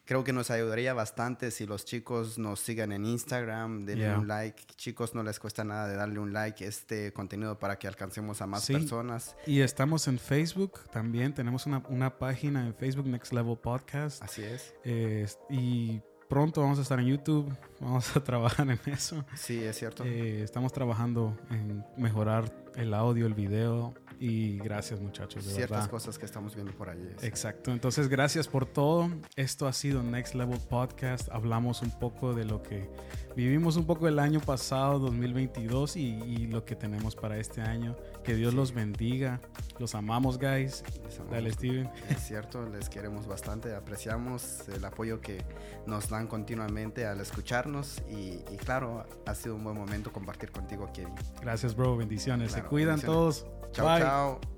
creo 0.05 0.23
que 0.23 0.33
nos 0.33 0.51
ayudaría 0.51 0.93
bastante 0.93 1.51
si 1.51 1.65
los 1.65 1.85
chicos 1.85 2.37
nos 2.37 2.59
sigan 2.59 2.91
en 2.91 3.05
Instagram, 3.05 3.85
denle 3.85 4.15
un 4.15 4.27
like. 4.27 4.63
Chicos, 4.75 5.15
no 5.15 5.23
les 5.23 5.39
cuesta 5.39 5.63
nada 5.63 5.87
de 5.87 5.95
darle 5.95 6.19
un 6.19 6.33
like 6.33 6.65
a 6.65 6.67
este 6.67 7.13
contenido 7.13 7.57
para 7.57 7.77
que 7.79 7.87
alcancemos 7.87 8.41
a 8.41 8.47
más 8.47 8.67
personas. 8.67 9.35
Y 9.47 9.61
estamos 9.61 10.07
en 10.07 10.19
Facebook 10.19 10.79
también. 10.91 11.33
Tenemos 11.33 11.65
una, 11.65 11.83
una, 11.89 12.17
página 12.17 12.65
en 12.65 12.75
Facebook, 12.75 13.07
Next 13.07 13.33
Level 13.33 13.57
Podcast. 13.57 14.21
Así 14.21 14.43
es. 14.43 14.73
Eh, 14.83 15.27
y 15.49 16.01
pronto 16.33 16.61
vamos 16.61 16.79
a 16.79 16.81
estar 16.81 16.99
en 16.99 17.05
YouTube, 17.05 17.55
vamos 17.79 18.15
a 18.15 18.23
trabajar 18.23 18.67
en 18.67 18.79
eso. 18.91 19.23
Sí, 19.35 19.63
es 19.63 19.77
cierto. 19.77 20.03
Eh, 20.03 20.41
estamos 20.41 20.73
trabajando 20.73 21.37
en 21.51 21.85
mejorar 21.95 22.51
el 22.75 22.95
audio, 22.95 23.27
el 23.27 23.35
video 23.35 23.93
y 24.19 24.57
gracias 24.57 24.99
muchachos. 24.99 25.45
De 25.45 25.53
Ciertas 25.53 25.87
cosas 25.87 26.17
que 26.17 26.25
estamos 26.25 26.55
viendo 26.55 26.73
por 26.73 26.89
allí. 26.89 27.07
Exacto, 27.21 27.71
entonces 27.71 28.07
gracias 28.07 28.47
por 28.47 28.65
todo. 28.65 29.11
Esto 29.35 29.67
ha 29.67 29.73
sido 29.73 30.01
Next 30.01 30.33
Level 30.33 30.59
Podcast. 30.69 31.29
Hablamos 31.29 31.83
un 31.83 31.91
poco 31.91 32.33
de 32.33 32.45
lo 32.45 32.63
que 32.63 32.89
vivimos 33.35 33.77
un 33.77 33.85
poco 33.85 34.07
el 34.07 34.17
año 34.17 34.39
pasado, 34.39 34.97
2022, 34.97 35.97
y, 35.97 36.47
lo 36.47 36.65
que 36.65 36.75
tenemos 36.75 37.15
para 37.15 37.37
este 37.37 37.61
año. 37.61 37.95
Que 38.23 38.35
Dios 38.35 38.53
los 38.53 38.73
bendiga. 38.73 39.41
Los 39.79 39.95
amamos, 39.95 40.37
guys. 40.37 40.83
Dale, 41.29 41.51
Steven. 41.51 41.89
Es 42.09 42.21
cierto, 42.27 42.67
les 42.69 42.89
queremos 42.89 43.27
bastante. 43.27 43.75
Apreciamos 43.75 44.67
el 44.69 44.85
apoyo 44.85 45.19
que 45.19 45.43
nos 45.85 46.09
dan 46.09 46.27
continuamente 46.27 47.05
al 47.05 47.19
escucharnos. 47.19 48.01
Y, 48.09 48.37
claro, 48.57 49.05
ha 49.25 49.35
sido 49.35 49.55
un 49.55 49.63
buen 49.63 49.77
momento 49.77 50.13
compartir 50.13 50.51
contigo, 50.51 50.89
Kevin. 50.93 51.15
Gracias, 51.41 51.75
bro. 51.75 51.97
Bendiciones. 51.97 52.51
Se 52.53 52.63
cuidan 52.63 53.01
todos. 53.01 53.45
Chao, 53.71 53.99
chao. 53.99 54.52